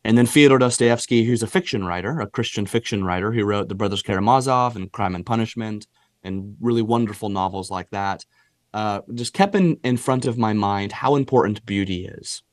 And 0.03 0.17
then 0.17 0.25
Fyodor 0.25 0.57
Dostoevsky, 0.57 1.23
who's 1.23 1.43
a 1.43 1.47
fiction 1.47 1.85
writer, 1.85 2.19
a 2.19 2.27
Christian 2.27 2.65
fiction 2.65 3.03
writer, 3.03 3.31
who 3.31 3.43
wrote 3.43 3.67
The 3.67 3.75
Brothers 3.75 4.01
Karamazov 4.01 4.75
and 4.75 4.91
Crime 4.91 5.15
and 5.15 5.25
Punishment 5.25 5.87
and 6.23 6.55
really 6.61 6.81
wonderful 6.81 7.29
novels 7.29 7.69
like 7.69 7.89
that, 7.91 8.25
uh, 8.73 9.01
just 9.13 9.33
kept 9.33 9.55
in, 9.55 9.77
in 9.83 9.97
front 9.97 10.25
of 10.25 10.37
my 10.37 10.53
mind 10.53 10.91
how 10.91 11.15
important 11.15 11.65
beauty 11.65 12.05
is. 12.05 12.43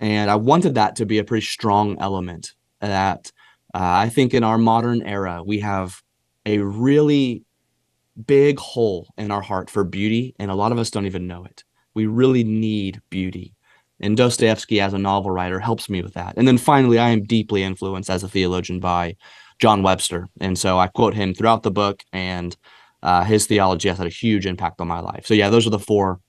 And 0.00 0.30
I 0.30 0.36
wanted 0.36 0.74
that 0.74 0.96
to 0.96 1.06
be 1.06 1.18
a 1.18 1.24
pretty 1.24 1.46
strong 1.46 1.96
element 1.98 2.54
that 2.80 3.32
uh, 3.74 3.80
I 3.80 4.08
think 4.10 4.34
in 4.34 4.44
our 4.44 4.58
modern 4.58 5.02
era, 5.02 5.42
we 5.44 5.60
have 5.60 6.02
a 6.44 6.58
really 6.58 7.42
big 8.26 8.58
hole 8.58 9.08
in 9.16 9.30
our 9.30 9.42
heart 9.42 9.70
for 9.70 9.84
beauty, 9.84 10.34
and 10.38 10.50
a 10.50 10.54
lot 10.54 10.72
of 10.72 10.78
us 10.78 10.90
don't 10.90 11.06
even 11.06 11.26
know 11.26 11.44
it. 11.44 11.64
We 11.94 12.06
really 12.06 12.44
need 12.44 13.00
beauty. 13.10 13.55
And 14.00 14.16
Dostoevsky, 14.16 14.80
as 14.80 14.92
a 14.92 14.98
novel 14.98 15.30
writer, 15.30 15.60
helps 15.60 15.88
me 15.88 16.02
with 16.02 16.14
that. 16.14 16.34
And 16.36 16.46
then 16.46 16.58
finally, 16.58 16.98
I 16.98 17.10
am 17.10 17.24
deeply 17.24 17.62
influenced 17.62 18.10
as 18.10 18.22
a 18.22 18.28
theologian 18.28 18.80
by 18.80 19.16
John 19.58 19.82
Webster. 19.82 20.28
And 20.40 20.58
so 20.58 20.78
I 20.78 20.86
quote 20.88 21.14
him 21.14 21.32
throughout 21.32 21.62
the 21.62 21.70
book, 21.70 22.04
and 22.12 22.56
uh, 23.02 23.24
his 23.24 23.46
theology 23.46 23.88
has 23.88 23.98
had 23.98 24.06
a 24.06 24.10
huge 24.10 24.46
impact 24.46 24.80
on 24.80 24.88
my 24.88 25.00
life. 25.00 25.26
So, 25.26 25.34
yeah, 25.34 25.48
those 25.50 25.66
are 25.66 25.70
the 25.70 25.78
four 25.78 26.20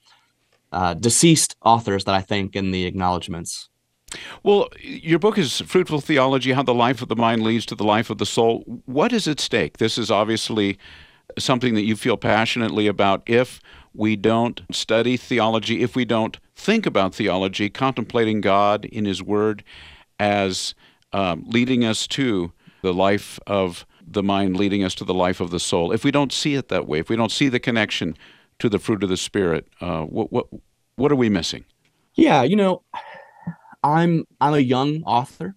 uh, 0.72 0.94
deceased 0.94 1.56
authors 1.62 2.06
that 2.06 2.16
I 2.16 2.22
think 2.22 2.56
in 2.56 2.72
the 2.72 2.86
acknowledgments. 2.86 3.70
Well, 4.44 4.70
your 4.82 5.20
book 5.20 5.38
is 5.38 5.60
Fruitful 5.62 6.00
Theology 6.00 6.54
How 6.54 6.64
the 6.64 6.74
Life 6.74 7.02
of 7.02 7.10
the 7.10 7.16
Mind 7.16 7.44
Leads 7.44 7.66
to 7.68 7.76
the 7.76 7.84
Life 7.84 8.10
of 8.10 8.18
the 8.18 8.26
Soul. 8.26 8.64
What 8.86 9.12
is 9.12 9.28
at 9.28 9.42
stake? 9.42 9.78
This 9.78 9.98
is 9.98 10.10
obviously 10.10 10.78
something 11.38 11.76
that 11.76 11.84
you 11.84 11.98
feel 11.98 12.16
passionately 12.16 12.88
about. 12.88 13.22
If 13.26 13.60
we 13.94 14.16
don't 14.16 14.62
study 14.72 15.18
theology, 15.18 15.84
if 15.84 15.96
we 15.96 16.06
don't 16.06 16.38
think 16.58 16.86
about 16.86 17.16
theology, 17.16 17.70
contemplating 17.70 18.42
God 18.42 18.84
in 18.86 19.06
His 19.06 19.24
Word 19.24 19.64
as 20.20 20.74
um, 21.14 21.44
leading 21.48 21.86
us 21.86 22.08
to 22.08 22.52
the 22.82 22.94
life 22.94 23.40
of 23.48 23.86
the 24.06 24.24
mind, 24.24 24.58
leading 24.58 24.84
us 24.84 24.96
to 24.96 25.06
the 25.06 25.14
life 25.14 25.40
of 25.40 25.52
the 25.52 25.60
soul, 25.60 25.92
if 25.92 26.04
we 26.04 26.12
don't 26.12 26.34
see 26.34 26.56
it 26.56 26.70
that 26.70 26.88
way, 26.88 27.00
if 27.00 27.10
we 27.10 27.16
don't 27.16 27.32
see 27.32 27.50
the 27.50 27.60
connection 27.60 28.18
to 28.60 28.70
the 28.70 28.80
fruit 28.80 29.04
of 29.04 29.10
the 29.10 29.18
Spirit, 29.18 29.68
uh, 29.82 30.02
what 30.04 30.32
what 30.32 30.48
what 30.96 31.12
are 31.12 31.16
we 31.16 31.30
missing? 31.30 31.64
Yeah, 32.16 32.44
you 32.44 32.56
know, 32.56 32.84
I'm 33.84 34.26
I'm 34.42 34.54
a 34.54 34.60
young 34.60 35.04
author, 35.04 35.56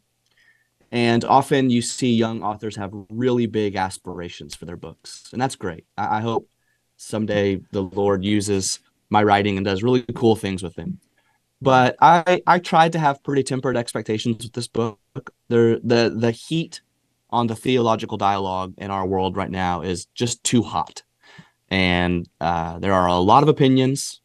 and 0.92 1.24
often 1.24 1.70
you 1.70 1.80
see 1.80 2.14
young 2.14 2.42
authors 2.42 2.76
have 2.76 2.90
really 3.08 3.46
big 3.46 3.76
aspirations 3.76 4.54
for 4.54 4.66
their 4.66 4.76
books, 4.76 5.30
and 5.32 5.40
that's 5.40 5.56
great. 5.56 5.86
I, 5.96 6.18
I 6.18 6.20
hope 6.20 6.48
someday 6.96 7.60
the 7.70 7.82
Lord 7.82 8.24
uses 8.24 8.80
my 9.10 9.22
writing 9.22 9.56
and 9.56 9.64
does 9.64 9.82
really 9.82 10.04
cool 10.14 10.36
things 10.36 10.62
with 10.62 10.74
them. 10.74 10.98
But 11.62 11.96
I 12.00 12.42
I 12.46 12.58
tried 12.58 12.92
to 12.92 12.98
have 12.98 13.22
pretty 13.22 13.42
tempered 13.42 13.76
expectations 13.76 14.42
with 14.42 14.52
this 14.52 14.68
book. 14.68 14.98
There 15.48 15.78
the 15.80 16.14
the 16.16 16.30
heat 16.30 16.80
on 17.28 17.46
the 17.46 17.56
theological 17.56 18.16
dialogue 18.16 18.74
in 18.78 18.90
our 18.90 19.06
world 19.06 19.36
right 19.36 19.50
now 19.50 19.82
is 19.82 20.06
just 20.06 20.42
too 20.42 20.62
hot, 20.62 21.02
and 21.68 22.28
uh, 22.40 22.78
there 22.78 22.94
are 22.94 23.06
a 23.06 23.18
lot 23.18 23.42
of 23.42 23.48
opinions, 23.50 24.22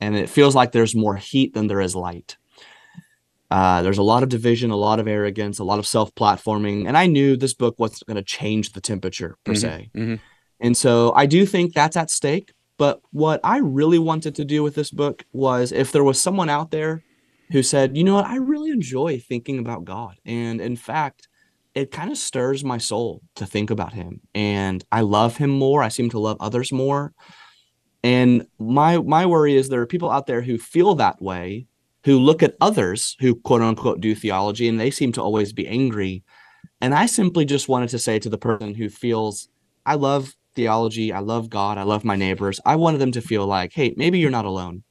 and 0.00 0.16
it 0.16 0.30
feels 0.30 0.54
like 0.54 0.72
there's 0.72 0.94
more 0.94 1.16
heat 1.16 1.52
than 1.52 1.66
there 1.66 1.82
is 1.82 1.94
light. 1.94 2.38
Uh, 3.50 3.82
there's 3.82 3.98
a 3.98 4.02
lot 4.02 4.22
of 4.22 4.28
division, 4.28 4.70
a 4.70 4.76
lot 4.76 5.00
of 5.00 5.08
arrogance, 5.08 5.58
a 5.58 5.64
lot 5.64 5.80
of 5.80 5.86
self 5.86 6.14
platforming. 6.14 6.86
And 6.86 6.96
I 6.96 7.06
knew 7.06 7.36
this 7.36 7.54
book 7.54 7.78
wasn't 7.78 8.06
going 8.06 8.16
to 8.16 8.22
change 8.22 8.72
the 8.72 8.80
temperature 8.80 9.36
per 9.44 9.52
mm-hmm, 9.52 9.60
se. 9.60 9.90
Mm-hmm. 9.94 10.14
And 10.60 10.76
so 10.76 11.12
I 11.14 11.26
do 11.26 11.44
think 11.44 11.74
that's 11.74 11.96
at 11.96 12.10
stake. 12.10 12.52
But 12.80 13.02
what 13.10 13.40
I 13.44 13.58
really 13.58 13.98
wanted 13.98 14.36
to 14.36 14.44
do 14.46 14.62
with 14.62 14.74
this 14.74 14.90
book 14.90 15.26
was 15.34 15.70
if 15.70 15.92
there 15.92 16.02
was 16.02 16.18
someone 16.18 16.48
out 16.48 16.70
there 16.70 17.04
who 17.52 17.62
said, 17.62 17.94
you 17.94 18.02
know 18.02 18.14
what, 18.14 18.24
I 18.24 18.36
really 18.36 18.70
enjoy 18.70 19.18
thinking 19.18 19.58
about 19.58 19.84
God. 19.84 20.18
And 20.24 20.62
in 20.62 20.76
fact, 20.76 21.28
it 21.74 21.90
kind 21.90 22.10
of 22.10 22.16
stirs 22.16 22.64
my 22.64 22.78
soul 22.78 23.20
to 23.34 23.44
think 23.44 23.68
about 23.68 23.92
him. 23.92 24.22
And 24.34 24.82
I 24.90 25.02
love 25.02 25.36
him 25.36 25.50
more. 25.50 25.82
I 25.82 25.88
seem 25.88 26.08
to 26.08 26.18
love 26.18 26.38
others 26.40 26.72
more. 26.72 27.12
And 28.02 28.46
my 28.58 28.96
my 28.96 29.26
worry 29.26 29.56
is 29.56 29.68
there 29.68 29.82
are 29.82 29.86
people 29.86 30.10
out 30.10 30.26
there 30.26 30.40
who 30.40 30.56
feel 30.56 30.94
that 30.94 31.20
way 31.20 31.66
who 32.04 32.18
look 32.18 32.42
at 32.42 32.56
others 32.62 33.14
who 33.20 33.34
quote 33.34 33.60
unquote 33.60 34.00
do 34.00 34.14
theology 34.14 34.68
and 34.68 34.80
they 34.80 34.90
seem 34.90 35.12
to 35.12 35.22
always 35.22 35.52
be 35.52 35.68
angry. 35.68 36.24
And 36.80 36.94
I 36.94 37.04
simply 37.04 37.44
just 37.44 37.68
wanted 37.68 37.90
to 37.90 37.98
say 37.98 38.18
to 38.20 38.30
the 38.30 38.38
person 38.38 38.74
who 38.74 38.88
feels, 38.88 39.50
I 39.84 39.96
love 39.96 40.34
theology, 40.60 41.10
I 41.10 41.20
love 41.20 41.48
God, 41.48 41.78
I 41.78 41.84
love 41.84 42.04
my 42.04 42.16
neighbors, 42.16 42.60
I 42.66 42.76
wanted 42.76 42.98
them 42.98 43.12
to 43.12 43.22
feel 43.22 43.46
like, 43.46 43.72
hey, 43.72 43.94
maybe 43.96 44.18
you're 44.18 44.30
not 44.30 44.44
alone. 44.44 44.82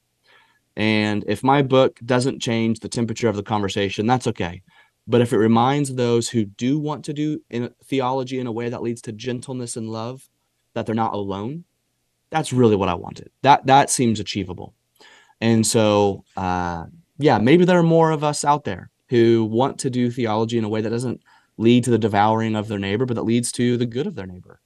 And 0.76 1.24
if 1.28 1.44
my 1.44 1.62
book 1.62 2.00
doesn't 2.04 2.40
change 2.40 2.80
the 2.80 2.88
temperature 2.88 3.28
of 3.28 3.36
the 3.36 3.44
conversation, 3.44 4.04
that's 4.04 4.26
okay. 4.26 4.62
But 5.06 5.20
if 5.20 5.32
it 5.32 5.38
reminds 5.38 5.94
those 5.94 6.28
who 6.28 6.44
do 6.44 6.80
want 6.80 7.04
to 7.04 7.12
do 7.12 7.40
in 7.50 7.70
theology 7.84 8.40
in 8.40 8.48
a 8.48 8.52
way 8.52 8.68
that 8.68 8.82
leads 8.82 9.00
to 9.02 9.12
gentleness 9.12 9.76
and 9.76 9.88
love, 9.88 10.28
that 10.74 10.86
they're 10.86 11.04
not 11.04 11.14
alone, 11.14 11.64
that's 12.30 12.52
really 12.52 12.76
what 12.76 12.88
I 12.88 12.94
wanted. 12.94 13.30
That 13.42 13.66
that 13.66 13.90
seems 13.90 14.18
achievable. 14.18 14.74
And 15.40 15.64
so 15.64 16.24
uh, 16.36 16.86
yeah, 17.18 17.38
maybe 17.38 17.64
there 17.64 17.78
are 17.78 17.94
more 17.98 18.10
of 18.10 18.24
us 18.24 18.44
out 18.44 18.64
there 18.64 18.90
who 19.08 19.44
want 19.44 19.78
to 19.80 19.90
do 19.90 20.10
theology 20.10 20.58
in 20.58 20.64
a 20.64 20.68
way 20.68 20.80
that 20.80 20.90
doesn't 20.90 21.20
lead 21.58 21.84
to 21.84 21.90
the 21.90 22.04
devouring 22.06 22.56
of 22.56 22.66
their 22.66 22.78
neighbor, 22.78 23.06
but 23.06 23.14
that 23.14 23.30
leads 23.32 23.52
to 23.52 23.76
the 23.76 23.86
good 23.86 24.08
of 24.08 24.16
their 24.16 24.26
neighbor 24.26 24.60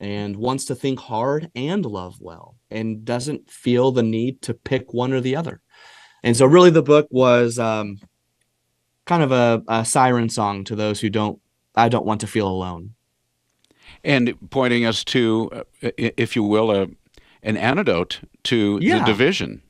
and 0.00 0.36
wants 0.36 0.64
to 0.64 0.74
think 0.74 0.98
hard 0.98 1.50
and 1.54 1.84
love 1.84 2.16
well 2.20 2.56
and 2.70 3.04
doesn't 3.04 3.50
feel 3.50 3.92
the 3.92 4.02
need 4.02 4.40
to 4.42 4.54
pick 4.54 4.94
one 4.94 5.12
or 5.12 5.20
the 5.20 5.36
other. 5.36 5.60
And 6.22 6.36
so, 6.36 6.46
really, 6.46 6.70
the 6.70 6.82
book 6.82 7.06
was 7.10 7.58
um, 7.58 7.98
kind 9.06 9.22
of 9.22 9.32
a, 9.32 9.62
a 9.68 9.84
siren 9.84 10.28
song 10.28 10.64
to 10.64 10.76
those 10.76 11.00
who 11.00 11.10
don't, 11.10 11.38
I 11.74 11.88
don't 11.88 12.06
want 12.06 12.20
to 12.22 12.26
feel 12.26 12.48
alone. 12.48 12.94
And 14.02 14.34
pointing 14.50 14.86
us 14.86 15.04
to, 15.04 15.50
uh, 15.82 15.90
if 15.96 16.36
you 16.36 16.42
will, 16.42 16.70
a, 16.70 16.88
an 17.42 17.56
antidote 17.56 18.20
to 18.44 18.78
yeah. 18.80 18.98
the 18.98 19.04
division. 19.04 19.62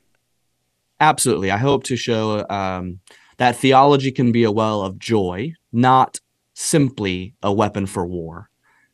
Absolutely. 1.01 1.51
I 1.51 1.57
hope 1.57 1.85
to 1.85 1.97
show 1.97 2.47
um, 2.51 3.01
that 3.39 3.57
theology 3.57 4.13
can 4.13 4.33
be 4.33 4.45
a 4.45 4.53
well 4.53 4.83
of 4.83 4.99
joy, 4.99 5.55
not 5.73 6.21
simply 6.55 7.35
a 7.43 7.53
weapon 7.53 7.87
for 7.87 8.07
war. 8.07 8.51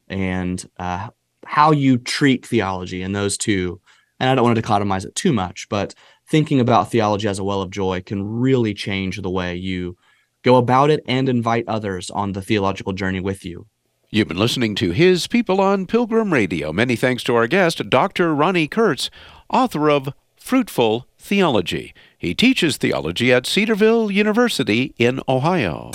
And 0.08 0.64
uh, 0.78 1.08
how 1.46 1.70
you 1.70 1.98
treat 1.98 2.44
theology 2.44 3.02
and 3.02 3.14
those 3.14 3.38
two, 3.38 3.80
and 4.20 4.28
I 4.28 4.34
don't 4.34 4.44
want 4.44 4.56
to 4.56 4.62
dichotomize 4.62 5.04
it 5.04 5.14
too 5.14 5.32
much, 5.32 5.68
but 5.68 5.94
thinking 6.28 6.60
about 6.60 6.90
theology 6.90 7.28
as 7.28 7.38
a 7.38 7.44
well 7.44 7.62
of 7.62 7.70
joy 7.70 8.02
can 8.02 8.26
really 8.26 8.74
change 8.74 9.20
the 9.20 9.30
way 9.30 9.54
you 9.54 9.96
go 10.42 10.56
about 10.56 10.90
it 10.90 11.02
and 11.06 11.28
invite 11.28 11.64
others 11.68 12.10
on 12.10 12.32
the 12.32 12.42
theological 12.42 12.92
journey 12.92 13.20
with 13.20 13.44
you. 13.44 13.66
You've 14.10 14.28
been 14.28 14.38
listening 14.38 14.76
to 14.76 14.92
His 14.92 15.26
People 15.26 15.60
on 15.60 15.86
Pilgrim 15.86 16.32
Radio. 16.32 16.72
Many 16.72 16.94
thanks 16.94 17.24
to 17.24 17.34
our 17.34 17.48
guest, 17.48 17.90
Dr. 17.90 18.34
Ronni 18.34 18.70
Kurtz, 18.70 19.10
author 19.50 19.90
of 19.90 20.14
Fruitful 20.36 21.08
Theology. 21.18 21.92
He 22.16 22.34
teaches 22.34 22.76
theology 22.76 23.32
at 23.32 23.46
Cedarville 23.46 24.12
University 24.12 24.94
in 24.96 25.20
Ohio. 25.28 25.90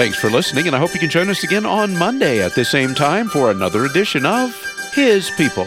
Thanks 0.00 0.18
for 0.18 0.30
listening, 0.30 0.66
and 0.66 0.74
I 0.74 0.78
hope 0.78 0.94
you 0.94 0.98
can 0.98 1.10
join 1.10 1.28
us 1.28 1.44
again 1.44 1.66
on 1.66 1.94
Monday 1.94 2.42
at 2.42 2.54
the 2.54 2.64
same 2.64 2.94
time 2.94 3.28
for 3.28 3.50
another 3.50 3.84
edition 3.84 4.24
of 4.24 4.56
His 4.94 5.30
People. 5.36 5.66